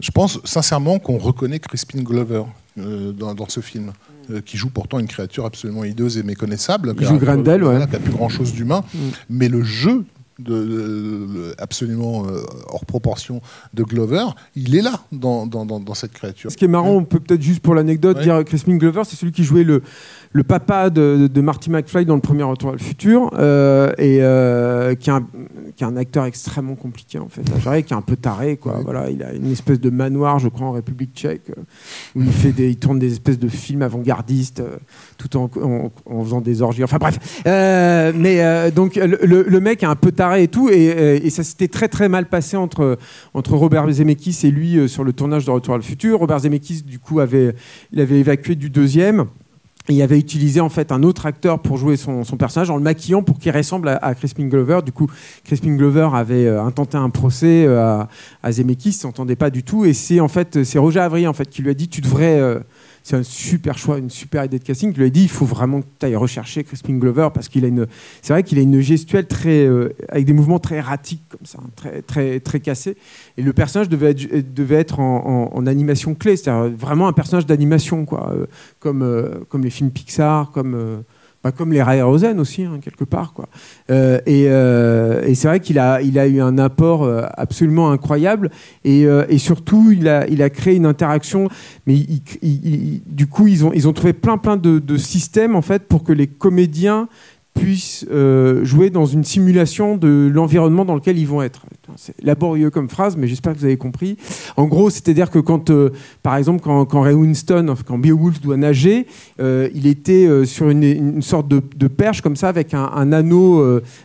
je 0.00 0.10
pense 0.10 0.40
sincèrement 0.44 0.98
qu'on 0.98 1.16
reconnaît 1.16 1.58
Crispin 1.58 2.02
Glover 2.02 2.42
dans, 2.76 3.48
ce 3.48 3.60
film. 3.60 3.92
qui 4.44 4.56
joue 4.58 4.68
pourtant 4.68 4.98
une 4.98 5.08
créature 5.08 5.46
absolument 5.46 5.84
hideuse 5.84 6.18
et 6.18 6.22
méconnaissable. 6.22 6.94
Il 7.00 7.06
joue 7.06 7.18
Grendel, 7.18 7.64
ouais. 7.64 7.86
Qui 7.86 7.92
n'a 7.92 7.98
plus 7.98 8.12
grand 8.12 8.28
chose 8.28 8.52
d'humain. 8.52 8.84
Mm. 8.92 8.98
Mais 9.30 9.48
le 9.48 9.62
jeu 9.62 10.04
de, 10.38 11.54
absolument 11.58 12.26
euh, 12.26 12.42
hors 12.68 12.86
proportion 12.86 13.40
de 13.74 13.82
Glover, 13.82 14.24
il 14.56 14.74
est 14.74 14.82
là 14.82 15.00
dans, 15.12 15.46
dans, 15.46 15.64
dans, 15.64 15.94
cette 15.94 16.12
créature. 16.12 16.50
Ce 16.50 16.56
qui 16.56 16.64
est 16.64 16.68
marrant, 16.68 16.90
on 16.90 17.04
peut 17.04 17.20
peut-être 17.20 17.42
juste 17.42 17.60
pour 17.60 17.74
l'anecdote 17.74 18.18
dire 18.20 18.44
Crispin 18.44 18.76
Glover, 18.76 19.02
c'est 19.04 19.16
celui 19.16 19.32
qui 19.32 19.44
jouait 19.44 19.64
le, 19.64 19.82
le 20.32 20.42
papa 20.42 20.90
de, 20.90 21.28
de, 21.32 21.40
Marty 21.40 21.70
McFly 21.70 22.06
dans 22.06 22.14
le 22.14 22.20
premier 22.20 22.42
Retour 22.42 22.70
à 22.70 22.72
le 22.72 22.78
futur, 22.78 23.30
euh, 23.34 23.92
et 23.98 24.18
euh, 24.22 24.94
qui, 24.94 25.10
est 25.10 25.12
un, 25.12 25.26
qui, 25.76 25.84
est 25.84 25.86
un, 25.86 25.96
acteur 25.96 26.24
extrêmement 26.24 26.74
compliqué 26.74 27.18
en 27.18 27.28
fait, 27.28 27.42
à 27.66 27.82
qui 27.82 27.92
est 27.92 27.96
un 27.96 28.02
peu 28.02 28.16
taré 28.16 28.56
quoi. 28.56 28.80
Voilà, 28.82 29.10
il 29.10 29.22
a 29.22 29.32
une 29.32 29.52
espèce 29.52 29.80
de 29.80 29.90
manoir, 29.90 30.38
je 30.38 30.48
crois, 30.48 30.66
en 30.66 30.72
République 30.72 31.14
Tchèque, 31.14 31.52
où 32.16 32.22
il 32.22 32.32
fait 32.32 32.52
des, 32.52 32.70
il 32.70 32.76
tourne 32.76 32.98
des 32.98 33.12
espèces 33.12 33.38
de 33.38 33.48
films 33.48 33.82
avant-gardistes, 33.82 34.62
tout 35.18 35.36
en, 35.36 35.50
en, 36.06 36.24
faisant 36.24 36.40
des 36.40 36.62
orgies. 36.62 36.84
Enfin 36.84 36.98
bref, 36.98 37.42
mais 37.44 38.70
donc 38.70 38.96
le, 38.96 39.44
le, 39.46 39.60
mec 39.60 39.82
est 39.82 39.86
un 39.86 39.96
peu 39.96 40.12
taré 40.12 40.21
et 40.30 40.48
tout. 40.48 40.68
Et, 40.68 41.30
ça 41.30 41.42
s'était 41.42 41.68
très 41.68 41.88
très 41.88 42.08
mal 42.08 42.26
passé 42.26 42.56
entre, 42.56 42.98
entre 43.34 43.54
Robert 43.54 43.90
Zemeckis 43.90 44.38
et 44.44 44.50
lui 44.50 44.76
euh, 44.76 44.88
sur 44.88 45.04
le 45.04 45.12
tournage 45.12 45.44
de 45.46 45.50
Retour 45.50 45.74
à 45.74 45.76
le 45.78 45.82
futur. 45.82 46.18
Robert 46.18 46.40
Zemeckis, 46.40 46.82
du 46.82 46.98
coup, 46.98 47.20
avait, 47.20 47.54
il 47.92 48.00
avait 48.00 48.20
évacué 48.20 48.54
du 48.54 48.70
deuxième. 48.70 49.26
il 49.88 50.00
avait 50.02 50.18
utilisé 50.18 50.60
en 50.60 50.68
fait 50.68 50.92
un 50.92 51.02
autre 51.02 51.26
acteur 51.26 51.58
pour 51.58 51.76
jouer 51.76 51.96
son, 51.96 52.24
personnage 52.38 52.70
en 52.70 52.76
le 52.76 52.82
maquillant 52.82 53.22
pour 53.22 53.38
qu'il 53.38 53.50
ressemble 53.50 53.88
à, 53.88 54.14
Crispin 54.14 54.46
Glover. 54.46 54.80
Du 54.84 54.92
coup, 54.92 55.08
Crispin 55.44 55.74
Glover 55.74 56.10
avait 56.14 56.46
euh, 56.46 56.62
intenté 56.62 56.96
un 56.96 57.10
procès 57.10 57.64
euh, 57.66 57.80
à, 57.80 58.08
à 58.42 58.52
Zemeckis, 58.52 58.92
s'entendait 58.92 59.36
pas 59.36 59.50
du 59.50 59.62
tout. 59.62 59.84
Et 59.84 59.94
c'est 59.94 60.20
en 60.20 60.28
fait 60.28 60.64
c'est 60.64 60.78
Roger 60.78 61.00
Avry 61.00 61.26
en 61.26 61.32
fait 61.32 61.48
qui 61.48 61.62
lui 61.62 61.70
a 61.70 61.74
dit 61.74 61.88
tu 61.88 62.00
devrais 62.00 62.38
euh, 62.38 62.60
c'est 63.02 63.16
un 63.16 63.22
super 63.22 63.78
choix, 63.78 63.98
une 63.98 64.10
super 64.10 64.44
idée 64.44 64.58
de 64.58 64.64
casting. 64.64 64.92
Je 64.94 65.00
lui 65.00 65.08
ai 65.08 65.10
dit, 65.10 65.22
il 65.22 65.28
faut 65.28 65.44
vraiment 65.44 65.80
que 65.80 65.86
tu 65.98 66.06
ailles 66.06 66.16
rechercher 66.16 66.64
Crispin 66.64 66.94
Glover 66.94 67.28
parce 67.34 67.48
qu'il 67.48 67.64
a 67.64 67.68
une, 67.68 67.86
c'est 68.20 68.32
vrai 68.32 68.42
qu'il 68.42 68.58
a 68.58 68.62
une 68.62 68.80
gestuelle 68.80 69.26
très, 69.26 69.66
euh, 69.66 69.94
avec 70.08 70.24
des 70.24 70.32
mouvements 70.32 70.58
très 70.58 70.76
erratiques 70.76 71.22
comme 71.28 71.44
ça, 71.44 71.58
hein, 71.60 71.70
très, 71.74 72.02
très, 72.02 72.40
très 72.40 72.60
cassés. 72.60 72.96
Et 73.36 73.42
le 73.42 73.52
personnage 73.52 73.88
devait 73.88 74.76
être, 74.76 75.00
en, 75.00 75.66
animation 75.66 76.14
clé, 76.14 76.36
c'est-à-dire 76.36 76.76
vraiment 76.76 77.06
un 77.06 77.12
personnage 77.12 77.46
d'animation, 77.46 78.04
quoi, 78.04 78.32
euh, 78.32 78.46
comme, 78.80 79.02
euh, 79.02 79.40
comme 79.48 79.62
les 79.62 79.70
films 79.70 79.90
Pixar, 79.90 80.50
comme 80.50 81.04
pas 81.42 81.50
comme 81.50 81.72
les 81.72 81.82
Rosen 81.82 82.38
aussi, 82.38 82.62
hein, 82.62 82.78
quelque 82.80 83.02
part. 83.02 83.32
Quoi. 83.32 83.48
Euh, 83.90 84.20
euh, 84.28 85.24
et, 85.26 85.34
c'est 85.34 85.48
vrai 85.48 85.58
qu'il 85.58 85.78
a, 85.80 86.00
il 86.00 86.18
a 86.18 86.26
eu 86.28 86.40
un 86.40 86.56
apport 86.56 87.02
euh, 87.02 87.22
absolument 87.36 87.90
incroyable. 87.90 88.50
Et, 88.84 89.06
surtout, 89.38 89.90
il 89.90 90.08
a, 90.08 90.26
il 90.28 90.40
a 90.40 90.50
créé 90.50 90.76
une 90.76 90.86
interaction. 90.86 91.48
Mais 91.86 91.96
du 93.06 93.26
coup, 93.26 93.48
ils 93.48 93.66
ont, 93.66 93.72
ils 93.72 93.88
ont 93.88 93.92
trouvé 93.92 94.12
plein, 94.12 94.38
plein 94.38 94.56
de, 94.56 94.78
de, 94.78 94.96
systèmes 94.96 95.56
en 95.56 95.62
fait, 95.62 95.88
pour 95.88 96.04
que 96.04 96.12
les 96.12 96.28
comédiens 96.28 97.08
puissent 97.54 98.06
euh, 98.10 98.64
jouer 98.64 98.90
dans 98.90 99.06
une 99.06 99.24
simulation 99.24 99.96
de 99.96 100.30
l'environnement 100.32 100.84
dans 100.84 100.94
lequel 100.94 101.18
ils 101.18 101.26
vont 101.26 101.42
être. 101.42 101.62
C'est 101.96 102.14
laborieux 102.22 102.70
comme 102.70 102.88
phrase, 102.88 103.16
mais 103.16 103.28
j'espère 103.28 103.52
que 103.52 103.58
vous 103.58 103.64
avez 103.66 103.76
compris. 103.76 104.16
En 104.56 104.64
gros, 104.64 104.88
c'est-à-dire 104.88 105.30
que 105.30 105.38
quand, 105.38 105.70
euh, 105.70 105.90
par 106.22 106.36
exemple, 106.36 106.60
quand, 106.62 107.00
Ray 107.00 107.14
Winston, 107.14 107.74
quand 107.86 107.98
Beowulf 107.98 108.40
doit 108.40 108.56
nager, 108.56 109.06
euh, 109.40 109.68
il 109.74 109.86
était 109.86 110.46
sur 110.46 110.70
une, 110.70 111.20
sorte 111.20 111.48
de, 111.48 111.88
perche 111.88 112.22
comme 112.22 112.36
ça, 112.36 112.48
avec 112.48 112.72
un, 112.74 113.12
anneau, 113.12 113.62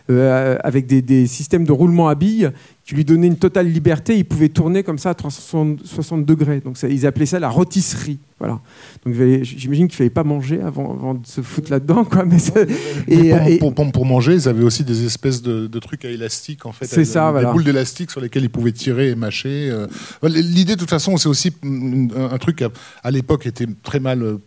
avec 0.08 0.86
des, 0.86 1.26
systèmes 1.26 1.64
de 1.64 1.72
roulement 1.72 2.08
à 2.08 2.14
billes 2.14 2.50
qui 2.88 2.94
lui 2.94 3.04
donnait 3.04 3.26
une 3.26 3.36
totale 3.36 3.68
liberté. 3.70 4.16
Il 4.16 4.24
pouvait 4.24 4.48
tourner 4.48 4.82
comme 4.82 4.96
ça 4.96 5.10
à 5.10 5.14
360 5.14 6.24
degrés. 6.24 6.60
Donc 6.60 6.82
ils 6.82 7.06
appelaient 7.06 7.26
ça 7.26 7.38
la 7.38 7.50
rôtisserie. 7.50 8.18
Voilà. 8.38 8.60
Donc 9.04 9.14
j'imagine 9.42 9.88
qu'il 9.88 9.96
fallait 9.96 10.10
pas 10.10 10.22
manger 10.22 10.60
avant, 10.60 10.92
avant 10.92 11.14
de 11.14 11.26
se 11.26 11.40
foutre 11.40 11.72
là-dedans, 11.72 12.04
quoi. 12.04 12.24
Mais, 12.24 12.36
et, 13.08 13.58
pour, 13.58 13.74
pour, 13.74 14.06
manger, 14.06 14.34
ils 14.34 14.48
avaient 14.48 14.62
aussi 14.62 14.84
des 14.84 15.04
espèces 15.04 15.42
de, 15.42 15.78
trucs 15.80 16.04
à 16.04 16.10
élastique, 16.10 16.64
en 16.64 16.72
fait. 16.72 16.86
C'est 16.86 17.04
ça, 17.04 17.32
des 17.36 17.46
boules 17.46 17.64
d'élastique 17.64 18.10
sur 18.10 18.20
lesquelles 18.20 18.44
ils 18.44 18.50
pouvaient 18.50 18.72
tirer 18.72 19.10
et 19.10 19.14
mâcher. 19.16 19.70
Euh. 19.70 19.86
L'idée, 20.22 20.74
de 20.74 20.80
toute 20.80 20.90
façon, 20.90 21.16
c'est 21.16 21.28
aussi 21.28 21.52
un, 21.64 22.38
truc 22.38 22.58
qui, 22.58 22.64
à 23.02 23.10
l'époque, 23.10 23.46
était 23.46 23.66
très 23.82 23.98
mal 23.98 24.22
euh, 24.22 24.38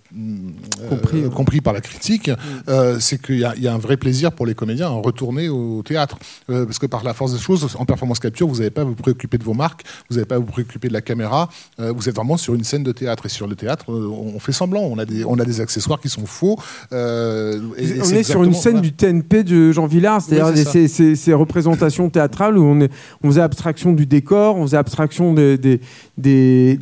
compris, 0.89 1.23
euh, 1.23 1.30
compris, 1.30 1.60
par 1.60 1.73
la 1.73 1.82
critique. 1.82 2.30
Mm. 2.30 2.99
c'est 2.99 3.21
qu'il 3.21 3.36
y, 3.36 3.62
y, 3.62 3.67
a 3.67 3.73
un 3.73 3.77
vrai 3.77 3.97
plaisir 3.97 4.32
pour 4.32 4.45
les 4.45 4.56
comédiens 4.56 4.88
à 4.88 4.91
retourner 4.91 5.49
au 5.49 5.84
théâtre, 5.84 6.17
parce 6.47 6.80
que 6.80 6.86
par 6.86 7.04
la 7.04 7.13
force 7.13 7.34
des 7.34 7.39
choses, 7.39 7.75
en 7.77 7.86
performance 7.86 8.19
capture, 8.32 8.48
vous 8.48 8.58
n'avez 8.58 8.70
pas 8.70 8.82
à 8.82 8.86
vous 8.86 8.96
préoccuper 8.96 9.38
de 9.38 9.44
vos 9.44 9.54
marques, 9.54 9.84
vous 10.10 10.15
n'avez 10.15 10.26
pas 10.26 10.36
à 10.36 10.39
vous 10.39 10.46
préoccuper 10.46 10.88
de 10.88 10.94
la 10.94 11.02
caméra. 11.02 11.50
vous 11.78 12.10
êtes 12.10 12.15
vraiment 12.15 12.38
sur 12.38 12.54
une 12.54 12.63
scène 12.63 12.84
de 12.84 12.91
théâtre 12.91 13.26
et 13.26 13.30
sur 13.30 13.48
le 13.48 13.56
théâtre 13.56 13.91
euh, 13.91 14.08
on 14.08 14.39
fait 14.39 14.52
semblant. 14.52 14.82
On 14.82 14.98
a 14.98 15.06
des, 15.06 15.26
on 15.26 15.39
a 15.39 15.46
des 15.46 15.62
accessoires 15.62 16.00
qui 16.00 16.10
sont 16.10 16.26
faux. 16.26 16.58
Euh, 16.91 17.60
on 17.72 17.76
est, 17.76 18.24
sur 18.24 18.44
une 18.44 18.54
scène 18.54 18.82
du 18.82 18.94
TNP 18.94 19.44
de 19.44 19.72
Jean 19.72 19.86
Villard, 19.86 20.22
c'est-à-dire 20.22 20.67
ces, 20.67 21.34
représentations 21.34 22.10
théâtrales 22.10 22.58
où 22.58 22.63
on, 22.63 22.82
est, 22.82 22.91
on 23.24 23.30
faisait 23.30 23.41
abstraction 23.41 23.94
du 23.94 24.06
décor, 24.06 24.58
on 24.58 24.63
faisait 24.63 24.78
abstraction 24.78 25.34
des, 25.34 25.58
des, 25.58 25.80
des, 26.17 26.78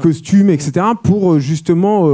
costumes, 0.00 0.50
etc., 0.50 0.86
pour 1.02 1.34
euh, 1.34 1.38
justement 1.38 2.08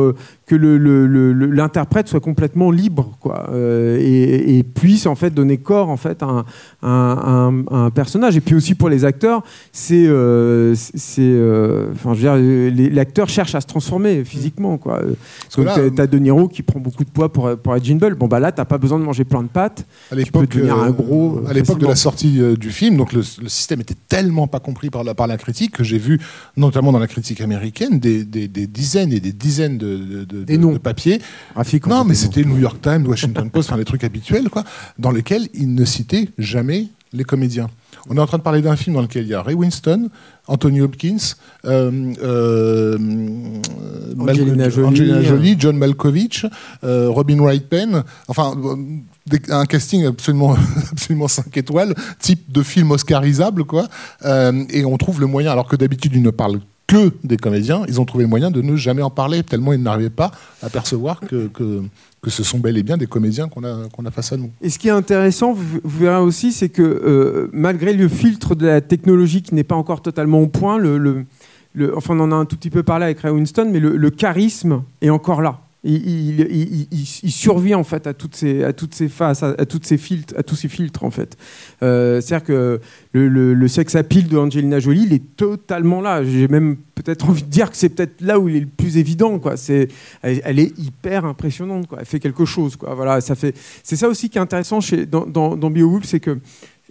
que 0.58 1.54
l'interprète 1.54 2.08
soit 2.08 2.20
complètement 2.20 2.70
libre 2.70 3.16
quoi, 3.20 3.48
euh, 3.52 3.98
et, 4.00 4.62
puisse 4.62 5.06
en 5.06 5.14
fait 5.14 5.30
donner 5.30 5.58
corps 5.58 5.88
en 5.88 5.96
fait 5.96 6.22
à 6.22 6.44
un, 6.82 7.64
un, 7.70 7.90
personnage. 7.90 8.36
Et 8.36 8.40
puis 8.40 8.54
aussi 8.54 8.74
pour 8.74 8.88
les 8.88 9.04
acteurs, 9.04 9.42
c'est, 9.72 10.06
euh, 10.06 10.74
c'est, 10.74 11.20
euh, 11.22 11.88
enfin, 11.92 12.14
je 12.14 12.26
veux 12.26 12.70
dire, 12.70 12.92
l'acteur 12.92 13.28
cherche 13.28 13.54
à 13.54 13.60
se 13.60 13.66
transformer 13.66 14.24
physiquement 14.24 14.78
quoi. 14.78 15.00
Donc 15.56 15.68
t'as 15.94 16.06
De 16.06 16.18
Niro 16.18 16.48
qui 16.48 16.62
prend 16.62 16.80
beaucoup 16.80 17.04
de 17.04 17.10
poids 17.10 17.32
pour 17.32 17.56
pour 17.56 17.76
être 17.76 17.84
Jingle. 17.84 18.14
Bon 18.14 18.26
bah 18.26 18.40
là 18.40 18.52
t'as 18.52 18.64
pas 18.64 18.78
besoin 18.78 18.98
de 18.98 19.04
manger 19.04 19.24
plein 19.24 19.42
de 19.42 19.48
pâtes. 19.48 19.86
À 20.10 20.14
l'époque, 20.14 20.50
devenir 20.50 20.78
un 20.78 20.90
gros. 20.90 21.42
À 21.48 21.52
l'époque 21.52 21.78
de 21.78 21.86
la 21.86 21.96
sortie 21.96 22.40
du 22.56 22.70
film, 22.70 22.96
donc 22.96 23.12
le, 23.12 23.22
système 23.22 23.80
était 23.80 23.96
tellement 24.08 24.46
pas 24.46 24.60
compris 24.60 24.90
par 24.90 25.04
la 25.04 25.14
par 25.14 25.26
la 25.26 25.36
critique 25.36 25.72
que 25.72 25.84
j'ai 25.84 25.98
vu 25.98 26.20
notamment 26.56 26.92
dans 26.92 26.98
la 26.98 27.06
critique 27.06 27.40
américaine 27.40 27.98
des, 27.98 28.24
des, 28.24 28.48
dizaines 28.66 29.12
et 29.12 29.20
des 29.20 29.32
dizaines 29.32 29.78
de 29.78 29.94
de, 29.96 30.24
de, 30.24 30.43
papier. 30.78 31.20
non, 31.86 32.04
mais 32.04 32.14
c'était 32.14 32.42
le 32.42 32.48
New 32.48 32.58
York 32.58 32.80
Times, 32.80 33.06
Washington 33.06 33.50
Post, 33.50 33.70
enfin 33.70 33.78
des 33.78 33.84
trucs 33.84 34.04
habituels, 34.04 34.48
quoi, 34.50 34.64
dans 34.98 35.10
lesquels 35.10 35.48
ils 35.54 35.74
ne 35.74 35.84
citaient 35.84 36.28
jamais 36.38 36.88
les 37.14 37.24
comédiens. 37.24 37.68
On 38.08 38.16
est 38.16 38.20
en 38.20 38.26
train 38.26 38.38
de 38.38 38.42
parler 38.42 38.60
d'un 38.60 38.76
film 38.76 38.96
dans 38.96 39.02
lequel 39.02 39.24
il 39.24 39.30
y 39.30 39.34
a 39.34 39.42
Ray 39.42 39.54
Winston, 39.54 40.10
Anthony 40.46 40.82
Hopkins, 40.82 41.36
euh, 41.64 42.12
euh, 42.22 42.98
Angelina, 44.18 44.68
Jolie, 44.68 45.56
John 45.58 45.78
Malkovich, 45.78 46.44
euh, 46.82 47.08
Robin 47.08 47.38
Wright 47.40 47.66
Penn, 47.66 48.02
enfin 48.28 48.54
un 49.48 49.64
casting 49.64 50.04
absolument 50.04 50.56
absolument 50.92 51.28
5 51.28 51.56
étoiles, 51.56 51.94
type 52.18 52.52
de 52.52 52.62
film 52.62 52.90
oscarisable 52.90 53.64
quoi. 53.64 53.88
et 54.24 54.84
on 54.84 54.96
trouve 54.98 55.20
le 55.20 55.26
moyen, 55.26 55.52
alors 55.52 55.68
que 55.68 55.76
d'habitude 55.76 56.12
ils 56.14 56.22
ne 56.22 56.30
parlent 56.30 56.60
que 56.86 57.12
des 57.24 57.36
comédiens, 57.36 57.82
ils 57.88 58.00
ont 58.00 58.04
trouvé 58.04 58.26
moyen 58.26 58.50
de 58.50 58.60
ne 58.62 58.76
jamais 58.76 59.02
en 59.02 59.10
parler, 59.10 59.42
tellement 59.42 59.72
ils 59.72 59.82
n'arrivaient 59.82 60.10
pas 60.10 60.30
à 60.62 60.68
percevoir 60.68 61.20
que, 61.20 61.48
que, 61.48 61.82
que, 62.22 62.30
ce 62.30 62.42
sont 62.42 62.58
bel 62.58 62.76
et 62.76 62.82
bien 62.82 62.96
des 62.96 63.06
comédiens 63.06 63.48
qu'on 63.48 63.64
a, 63.64 63.88
qu'on 63.92 64.04
a 64.04 64.10
face 64.10 64.32
à 64.32 64.36
nous. 64.36 64.50
Et 64.60 64.70
ce 64.70 64.78
qui 64.78 64.88
est 64.88 64.92
intéressant, 64.92 65.52
vous, 65.52 65.80
verrez 65.84 66.20
aussi, 66.20 66.52
c'est 66.52 66.68
que 66.68 66.82
euh, 66.82 67.48
malgré 67.52 67.92
le 67.94 68.08
filtre 68.08 68.54
de 68.54 68.66
la 68.66 68.80
technologie 68.80 69.42
qui 69.42 69.54
n'est 69.54 69.64
pas 69.64 69.76
encore 69.76 70.02
totalement 70.02 70.40
au 70.40 70.46
point, 70.46 70.78
le, 70.78 70.98
le, 70.98 71.96
enfin 71.96 72.14
on 72.16 72.20
en 72.20 72.32
a 72.32 72.36
un 72.36 72.44
tout 72.44 72.56
petit 72.56 72.70
peu 72.70 72.82
parlé 72.82 73.06
avec 73.06 73.20
Ray 73.20 73.32
Winston, 73.32 73.68
mais 73.72 73.80
le 73.80 74.10
charisme 74.10 74.82
est 75.00 75.10
encore 75.10 75.42
là 75.42 75.63
il, 75.84 76.86
survit 77.30 77.74
en 77.74 77.84
fait 77.84 78.06
à 78.06 78.14
toutes 78.14 78.34
ces, 78.34 78.64
à 78.64 78.72
toutes 78.72 78.94
ces 78.94 79.08
faces, 79.08 79.42
à, 79.42 79.66
toutes 79.66 79.86
ces 79.86 79.98
filtres, 79.98 80.34
à 80.36 80.42
tous 80.42 80.56
ces 80.56 80.68
filtres 80.68 81.04
en 81.04 81.10
fait. 81.10 81.36
Euh, 81.82 82.20
c'est-à-dire 82.20 82.46
que 82.46 82.80
le, 83.12 83.28
le, 83.28 83.54
le 83.54 83.68
sex 83.68 83.94
appeal 83.94 84.28
de 84.28 84.36
Angelina 84.38 84.80
Jolie, 84.80 85.04
il 85.04 85.12
est 85.12 85.36
totalement 85.36 86.00
là. 86.00 86.24
J'ai 86.24 86.48
même 86.48 86.76
peut-être 86.94 87.28
envie 87.28 87.42
de 87.42 87.48
dire 87.48 87.70
que 87.70 87.76
c'est 87.76 87.90
peut-être 87.90 88.20
là 88.20 88.38
où 88.38 88.48
il 88.48 88.56
est 88.56 88.60
le 88.60 88.66
plus 88.66 88.96
évident. 88.96 89.38
Quoi. 89.38 89.56
C'est, 89.56 89.88
elle, 90.22 90.58
est 90.58 90.78
hyper 90.78 91.24
impressionnante. 91.24 91.86
Quoi. 91.86 91.98
Elle 92.00 92.06
fait 92.06 92.20
quelque 92.20 92.44
chose. 92.44 92.76
Quoi. 92.76 92.94
Voilà, 92.94 93.20
ça 93.20 93.34
fait. 93.34 93.54
C'est 93.82 93.96
ça 93.96 94.08
aussi 94.08 94.30
qui 94.30 94.38
est 94.38 94.40
intéressant 94.40 94.80
chez, 94.80 95.06
dans, 95.06 95.26
dans, 95.26 95.56
dans 95.56 95.70
Beowulf, 95.70 96.04
c'est 96.06 96.20
que 96.20 96.38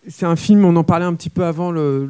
c'est 0.08 0.26
un 0.26 0.36
film, 0.36 0.66
on 0.66 0.76
en 0.76 0.84
parlait 0.84 1.06
un 1.06 1.14
petit 1.14 1.30
peu 1.30 1.46
avant 1.46 1.72
le, 1.72 2.08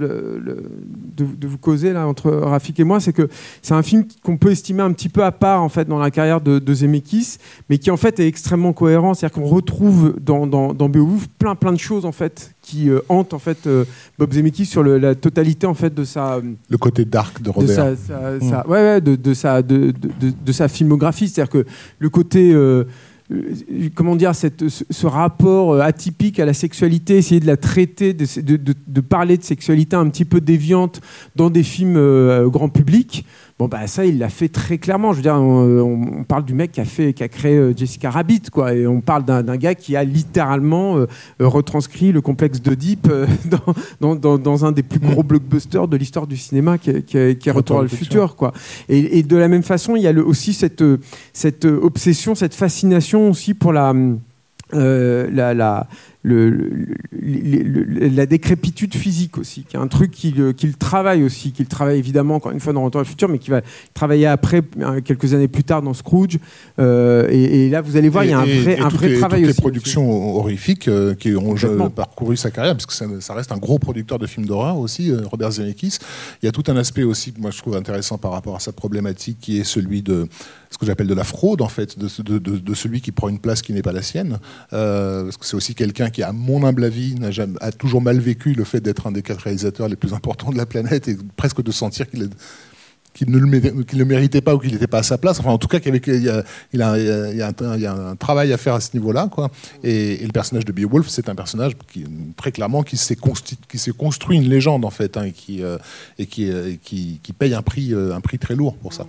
de, 1.15 1.47
vous 1.47 1.57
causer 1.57 1.93
là, 1.93 2.07
entre 2.07 2.31
Rafik 2.31 2.79
et 2.79 2.83
moi, 2.83 2.99
c'est 2.99 3.13
que 3.13 3.29
c'est 3.61 3.73
un 3.73 3.83
film 3.83 4.05
qu'on 4.23 4.37
peut 4.37 4.51
estimer 4.51 4.81
un 4.81 4.91
petit 4.93 5.09
peu 5.09 5.23
à 5.23 5.31
part 5.31 5.61
en 5.61 5.69
fait 5.69 5.87
dans 5.87 5.99
la 5.99 6.09
carrière 6.09 6.41
de, 6.41 6.59
de 6.59 6.73
Zemeckis, 6.73 7.37
mais 7.69 7.77
qui 7.77 7.91
en 7.91 7.97
fait 7.97 8.19
est 8.19 8.27
extrêmement 8.27 8.73
cohérent. 8.73 9.13
C'est-à-dire 9.13 9.35
qu'on 9.35 9.47
retrouve 9.47 10.15
dans, 10.19 10.47
dans, 10.47 10.73
dans, 10.73 10.89
Beowulf 10.89 11.27
plein 11.37 11.55
plein 11.55 11.71
de 11.71 11.77
choses 11.77 12.05
en 12.05 12.11
fait 12.11 12.53
qui 12.61 12.89
euh, 12.89 13.01
hantent 13.09 13.33
en 13.33 13.39
fait 13.39 13.67
euh, 13.67 13.85
Bob 14.17 14.33
Zemeckis 14.33 14.65
sur 14.65 14.83
la 14.83 15.15
totalité 15.15 15.67
en 15.67 15.73
fait 15.73 15.93
de 15.93 16.03
sa 16.03 16.39
le 16.69 16.77
côté 16.77 17.05
dark 17.05 17.41
de 17.41 17.49
Robert, 17.49 17.91
de 17.91 17.95
sa, 17.95 18.63
mmh. 18.63 18.69
ouais, 18.69 18.81
ouais, 18.81 19.01
de, 19.01 19.33
sa 19.33 19.61
de, 19.61 19.93
de, 20.19 20.51
sa 20.51 20.67
filmographie, 20.67 21.27
c'est-à-dire 21.27 21.51
que 21.51 21.65
le 21.99 22.09
côté 22.09 22.53
euh, 22.53 22.85
comment 23.95 24.15
dire, 24.15 24.33
ce, 24.35 25.07
rapport 25.07 25.73
euh, 25.73 25.81
atypique 25.81 26.39
à 26.39 26.45
la 26.45 26.53
sexualité, 26.53 27.17
essayer 27.17 27.39
de 27.39 27.47
la 27.47 27.57
traiter, 27.57 28.13
de, 28.13 29.01
parler 29.01 29.37
de 29.37 29.43
sexualité 29.43 29.95
un 29.95 30.09
petit 30.09 30.25
peu 30.25 30.41
déviante 30.41 31.01
dans 31.35 31.49
des 31.49 31.63
films 31.63 31.97
euh, 31.97 32.49
grand 32.49 32.69
public. 32.69 33.25
Bon, 33.59 33.67
bah, 33.67 33.85
ça, 33.85 34.03
il 34.03 34.17
l'a 34.17 34.29
fait 34.29 34.49
très 34.49 34.79
clairement. 34.79 35.11
Je 35.11 35.17
veux 35.17 35.21
dire, 35.21 35.35
on, 35.35 36.23
parle 36.23 36.43
du 36.43 36.55
mec 36.55 36.71
qui 36.71 36.81
a, 36.81 36.85
fait, 36.85 37.13
qui 37.13 37.23
a 37.23 37.27
créé 37.27 37.55
euh, 37.55 37.73
Jessica 37.75 38.09
Rabbit, 38.09 38.41
quoi. 38.51 38.73
Et 38.73 38.87
on 38.87 38.99
parle 38.99 39.25
d'un 39.25 39.57
gars 39.57 39.75
qui 39.75 39.95
a 39.95 40.03
littéralement 40.03 40.97
euh, 40.97 41.05
retranscrit 41.39 42.11
le 42.11 42.21
complexe 42.21 42.61
d'Oedipe 42.61 43.07
euh, 43.11 43.27
dans, 44.01 44.15
dans, 44.15 44.37
dans, 44.39 44.65
un 44.65 44.71
des 44.71 44.81
plus 44.81 44.99
gros 44.99 45.23
mm. 45.23 45.27
blockbusters 45.27 45.87
de 45.87 45.97
l'histoire 45.97 46.25
du 46.25 46.35
cinéma 46.35 46.79
qui, 46.79 47.03
qui, 47.03 47.17
est 47.17 47.51
Retour 47.51 47.79
à 47.79 47.81
le 47.83 47.87
futur, 47.87 48.35
quoi. 48.35 48.53
Et, 48.89 49.19
et, 49.19 49.23
de 49.23 49.37
la 49.37 49.47
même 49.47 49.63
façon, 49.63 49.95
il 49.95 50.01
y 50.01 50.07
a 50.07 50.11
le, 50.11 50.25
aussi 50.25 50.53
cette, 50.53 50.83
cette 51.31 51.65
obsession, 51.65 52.33
cette 52.33 52.55
fascination 52.55 53.29
aussi 53.29 53.53
pour 53.53 53.71
la. 53.71 53.93
la, 54.71 55.53
la, 55.53 55.87
la 56.23 58.25
décrépitude 58.25 58.95
physique 58.95 59.37
aussi, 59.37 59.63
qui 59.63 59.75
est 59.75 59.79
un 59.79 59.87
truc 59.87 60.11
qu'il 60.11 60.77
travaille 60.77 61.23
aussi, 61.23 61.51
qu'il 61.51 61.65
travaille 61.65 61.99
évidemment 61.99 62.35
encore 62.35 62.53
une 62.53 62.61
fois 62.61 62.71
dans 62.71 62.83
Retour 62.83 62.99
à 62.99 63.03
le 63.03 63.09
futur, 63.09 63.27
mais 63.27 63.39
qui 63.39 63.49
va 63.49 63.61
travailler 63.93 64.27
après, 64.27 64.61
euh, 64.79 65.01
quelques 65.01 65.33
années 65.33 65.49
plus 65.49 65.63
tard 65.63 65.81
dans 65.81 65.93
Scrooge. 65.93 66.39
Euh, 66.79 67.27
et, 67.29 67.69
là, 67.69 67.81
vous 67.81 67.97
allez 67.97 68.07
voir, 68.07 68.23
il 68.23 68.31
y 68.31 68.33
a 68.33 68.39
un 68.39 68.45
vrai, 68.45 68.79
un 68.79 68.87
vrai 68.87 69.15
travail 69.15 69.41
toutes 69.41 69.49
aussi. 69.49 69.57
les 69.57 69.61
productions 69.61 70.37
horrifiques 70.37 70.87
euh, 70.87 71.13
qui 71.13 71.35
ont 71.35 71.55
parcouru 71.89 72.37
sa 72.37 72.51
carrière, 72.51 72.75
parce 72.75 72.85
que 72.85 72.93
ça, 72.93 73.33
reste 73.33 73.51
un 73.51 73.57
gros 73.57 73.79
producteur 73.79 74.17
de 74.17 74.27
films 74.27 74.45
d'horreur 74.45 74.77
aussi, 74.77 75.13
Robert 75.13 75.51
Zemeckis. 75.51 75.97
Il 76.41 76.45
y 76.45 76.49
a 76.49 76.51
tout 76.51 76.63
un 76.67 76.77
aspect 76.77 77.03
aussi, 77.03 77.33
moi 77.37 77.51
je 77.51 77.57
trouve 77.57 77.75
intéressant 77.75 78.17
par 78.17 78.31
rapport 78.31 78.55
à 78.55 78.59
sa 78.59 78.71
problématique, 78.71 79.39
qui 79.41 79.59
est 79.59 79.63
celui 79.63 80.01
de 80.01 80.27
ce 80.69 80.77
que 80.77 80.85
j'appelle 80.85 81.07
de 81.07 81.13
la 81.13 81.23
fraude 81.23 81.61
en 81.61 81.67
fait, 81.67 81.99
de, 81.99 82.37
de, 82.37 82.73
celui 82.73 83.01
qui 83.01 83.11
prend 83.11 83.29
une 83.29 83.39
place 83.39 83.61
qui 83.61 83.73
n'est 83.73 83.81
pas 83.81 83.91
la 83.91 84.01
sienne. 84.01 84.39
parce 84.69 85.37
que 85.37 85.45
c'est 85.45 85.55
aussi 85.55 85.75
quelqu'un 85.75 86.09
qui, 86.13 86.23
à 86.23 86.31
mon 86.31 86.65
humble 86.65 86.85
avis, 86.85 87.15
a, 87.59 87.71
toujours 87.71 88.01
mal 88.01 88.19
vécu 88.19 88.53
le 88.53 88.63
fait 88.63 88.79
d'être 88.79 89.07
un 89.07 89.11
des 89.11 89.21
quatre 89.21 89.41
réalisateurs 89.41 89.89
les 89.89 89.97
plus 89.97 90.13
importants 90.13 90.51
de 90.51 90.57
la 90.57 90.65
planète 90.65 91.09
et 91.09 91.17
presque 91.35 91.61
de 91.61 91.71
sentir 91.71 92.09
qu'il 92.09 92.23
est 92.23 92.29
qu'il 93.13 93.29
ne, 93.29 93.37
le 93.37 94.05
méritait 94.05 94.41
pas 94.41 94.55
ou 94.55 94.59
qu'il 94.59 94.71
n'était 94.71 94.87
pas 94.87 94.99
à 94.99 95.03
sa 95.03 95.17
place. 95.17 95.39
Enfin, 95.39 95.51
en 95.51 95.57
tout 95.57 95.67
cas, 95.67 95.79
qu'il 95.79 95.93
y, 95.93 96.29
a, 96.29 96.43
il 96.73 96.79
il 97.33 97.37
y 97.37 97.85
a, 97.85 97.93
un, 97.93 98.15
travail 98.15 98.51
à 98.51 98.57
faire 98.57 98.73
à 98.73 98.79
ce 98.79 98.89
niveau-là. 98.93 99.29
Et, 99.83 100.17
le 100.23 100.31
personnage 100.31 100.65
de 100.65 100.71
Beowulf, 100.71 101.07
c'est 101.09 101.29
un 101.29 101.35
personnage 101.35 101.73
très 102.37 102.51
clairement 102.51 102.83
qui 102.83 102.97
s'est, 102.97 103.15
construit 103.15 104.37
une 104.37 104.49
légende, 104.49 104.83
en 104.85 104.89
fait, 104.89 105.17
hein, 105.17 105.25
et, 105.25 105.31
qui, 105.31 105.61
euh, 105.63 105.77
euh, 106.19 107.33
paye 107.37 107.53
un 107.53 107.61
prix, 107.61 107.93
euh, 107.93 108.15
un 108.15 108.21
très 108.21 108.55
lourd 108.55 108.75
pour 108.77 108.93
ça. 108.93 109.05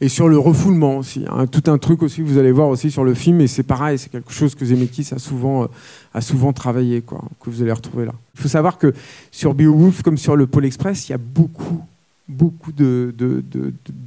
Et 0.00 0.08
sur 0.08 0.28
le 0.28 0.38
refoulement 0.38 0.98
aussi. 0.98 1.24
Hein, 1.28 1.46
tout 1.46 1.70
un 1.70 1.78
truc 1.78 2.02
aussi, 2.02 2.22
vous 2.22 2.38
allez 2.38 2.52
voir 2.52 2.68
aussi 2.68 2.90
sur 2.90 3.04
le 3.04 3.14
film, 3.14 3.40
et 3.40 3.46
c'est 3.46 3.62
pareil, 3.62 3.98
c'est 3.98 4.10
quelque 4.10 4.32
chose 4.32 4.54
que 4.54 4.64
Zemeckis 4.64 5.08
a 5.14 5.18
souvent, 5.18 5.68
a 6.12 6.20
souvent 6.20 6.52
travaillé, 6.52 7.02
quoi, 7.02 7.22
que 7.40 7.50
vous 7.50 7.62
allez 7.62 7.72
retrouver 7.72 8.06
là. 8.06 8.12
Il 8.34 8.40
faut 8.40 8.48
savoir 8.48 8.78
que 8.78 8.92
sur 9.30 9.54
Beowulf, 9.54 10.02
comme 10.02 10.18
sur 10.18 10.34
le 10.34 10.46
Pôle 10.46 10.66
Express, 10.66 11.08
il 11.08 11.12
y 11.12 11.14
a 11.14 11.18
beaucoup 11.18 11.84
beaucoup 12.28 12.72
de, 12.72 13.14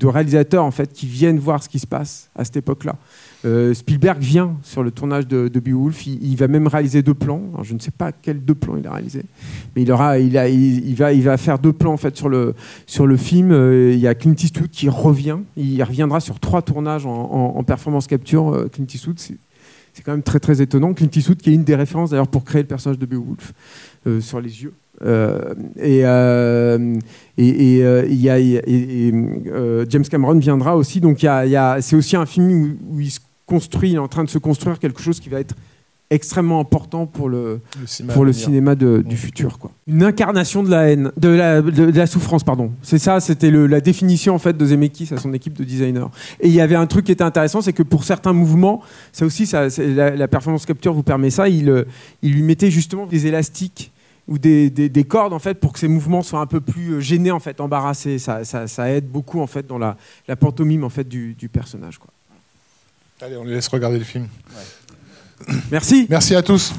réalisateurs 0.04 0.64
en 0.64 0.72
fait 0.72 0.92
qui 0.92 1.06
viennent 1.06 1.38
voir 1.38 1.62
ce 1.62 1.70
qui 1.70 1.80
se 1.80 1.88
passe 1.88 2.30
à 2.36 2.44
cette 2.44 2.58
époque-là. 2.58 2.96
Euh, 3.46 3.74
Spielberg 3.74 4.20
vient 4.20 4.58
sur 4.64 4.82
le 4.82 4.90
tournage 4.90 5.28
de, 5.28 5.60
Beowulf, 5.60 6.08
il, 6.08 6.36
va 6.36 6.48
même 6.48 6.68
réaliser 6.68 7.04
deux 7.04 7.14
plans. 7.14 7.42
je 7.64 7.74
ne 7.74 7.80
sais 7.80 7.92
pas 7.92 8.12
quels 8.12 8.44
deux 8.44 8.56
plans 8.56 8.76
il 8.78 8.88
a 8.88 8.92
réalisé, 8.92 9.24
mais 9.76 9.84
il 9.84 11.24
va, 11.24 11.38
faire 11.38 11.60
deux 11.60 11.74
plans 11.74 11.94
en 11.94 11.98
fait 11.98 12.18
sur 12.18 12.30
le 12.30 13.18
film. 13.18 13.52
Euh, 13.52 13.94
il 13.94 14.00
y 14.00 14.08
a 14.08 14.16
Clint 14.16 14.36
Eastwood 14.38 14.70
qui 14.70 14.90
revient, 14.90 15.38
il 15.56 15.82
reviendra 15.84 16.20
sur 16.20 16.40
trois 16.40 16.64
tournages 16.64 17.06
en, 17.06 17.64
performance 17.64 18.08
capture. 18.08 18.54
Euh, 18.54 18.68
Clint 18.68 18.88
Eastwood, 18.92 19.20
c'est 19.20 19.38
quand 20.04 20.12
même 20.12 20.24
très 20.24 20.40
très 20.40 20.62
étonnant. 20.62 20.94
Clint 20.94 21.10
Eastwood 21.16 21.38
qui 21.38 21.52
est 21.52 21.54
une 21.54 21.64
des 21.64 21.76
références 21.76 22.10
d'ailleurs 22.12 22.28
pour 22.28 22.44
créer 22.44 22.64
le 22.64 22.68
personnage 22.68 22.98
de 22.98 23.06
Beowulf 23.06 23.54
sur 24.22 24.42
les 24.42 24.64
yeux. 24.64 24.74
Euh, 25.04 25.54
et 25.78 26.02
euh, 26.06 26.96
et, 27.38 27.84
euh, 27.84 28.06
y 28.10 28.30
a, 28.30 29.86
James 29.90 30.04
Cameron 30.04 30.40
viendra 30.40 30.76
aussi. 30.76 31.00
Donc 31.00 31.22
il 31.22 31.26
y 31.26 31.56
a, 31.56 31.78
c'est 31.82 31.96
aussi 31.96 32.16
un 32.16 32.26
film 32.26 32.78
où, 32.90 33.00
il 33.00 33.12
se 33.12 33.20
construit, 33.46 33.92
il 33.92 33.96
est 33.96 34.00
en 34.00 34.08
train 34.08 34.24
de 34.24 34.30
se 34.30 34.40
construire 34.40 34.80
quelque 34.80 35.02
chose 35.02 35.20
qui 35.20 35.30
va 35.30 35.40
être 35.40 35.56
extrêmement 36.10 36.62
important 36.62 37.06
pour 37.06 37.28
le, 37.28 37.60
cinéma, 37.86 38.14
pour 38.14 38.24
le 38.24 38.32
cinéma 38.32 38.76
du 38.76 39.18
futur. 39.18 39.60
Quoi. 39.60 39.72
Une 39.88 40.04
incarnation 40.04 40.64
de 40.64 40.70
la 40.70 40.90
haine, 40.90 41.12
de 41.18 41.28
la, 41.28 41.62
de, 41.62 41.84
la 41.84 42.08
souffrance, 42.08 42.46
pardon. 42.46 42.72
C'est 42.82 42.98
ça, 42.98 43.20
c'était 43.20 43.52
la 43.52 43.82
définition 43.82 44.34
en 44.34 44.40
fait 44.40 44.56
de 44.56 44.66
Zemeckis 44.66 45.10
à 45.14 45.18
son 45.18 45.34
équipe 45.34 45.54
de 45.54 45.66
designers. 45.66 46.08
Et 46.40 46.48
il 46.48 46.54
y 46.54 46.62
avait 46.62 46.78
un 46.78 46.88
truc 46.88 47.06
qui 47.06 47.12
était 47.12 47.26
intéressant, 47.26 47.62
c'est 47.62 47.74
que 47.74 47.84
pour 47.84 48.06
certains 48.06 48.32
mouvements, 48.32 48.82
ça 49.12 49.26
aussi, 49.26 49.46
ça, 49.46 49.68
la, 49.80 50.16
la, 50.16 50.28
performance 50.30 50.66
capture 50.66 50.94
vous 50.94 51.04
permet 51.04 51.30
ça, 51.30 51.50
il, 51.50 51.86
il 52.22 52.34
lui 52.34 52.42
mettait 52.42 52.72
justement 52.72 53.06
des 53.06 53.28
élastiques 53.28 53.92
ou 54.28 54.38
des, 54.38 54.70
des, 54.70 55.04
cordes 55.06 55.34
en 55.34 55.40
fait 55.40 55.56
pour 55.56 55.74
que 55.74 55.80
ces 55.80 55.88
mouvements 55.88 56.22
soient 56.22 56.42
un 56.42 56.48
peu 56.48 56.60
plus 56.60 56.94
euh, 56.94 57.00
gênés 57.00 57.32
en 57.32 57.40
fait, 57.40 57.62
embarrassés. 57.62 58.20
Ça, 58.20 58.44
ça, 58.44 58.68
ça 58.68 58.92
aide 58.92 59.08
beaucoup 59.08 59.40
en 59.40 59.48
fait 59.48 59.66
dans 59.66 59.78
la, 59.78 59.98
la 60.28 60.36
pantomime 60.36 60.84
en 60.84 60.90
fait 60.90 61.08
du, 61.08 61.34
du, 61.34 61.48
personnage. 61.50 61.98
Quoi. 61.98 62.10
Allez, 63.22 63.38
on 63.38 63.44
les 63.44 63.54
laisse 63.54 63.68
regarder 63.68 64.00
le 64.00 64.04
film. 64.04 64.28
Merci. 65.72 66.08
Merci 66.10 66.36
à 66.36 66.42
tous. 66.42 66.74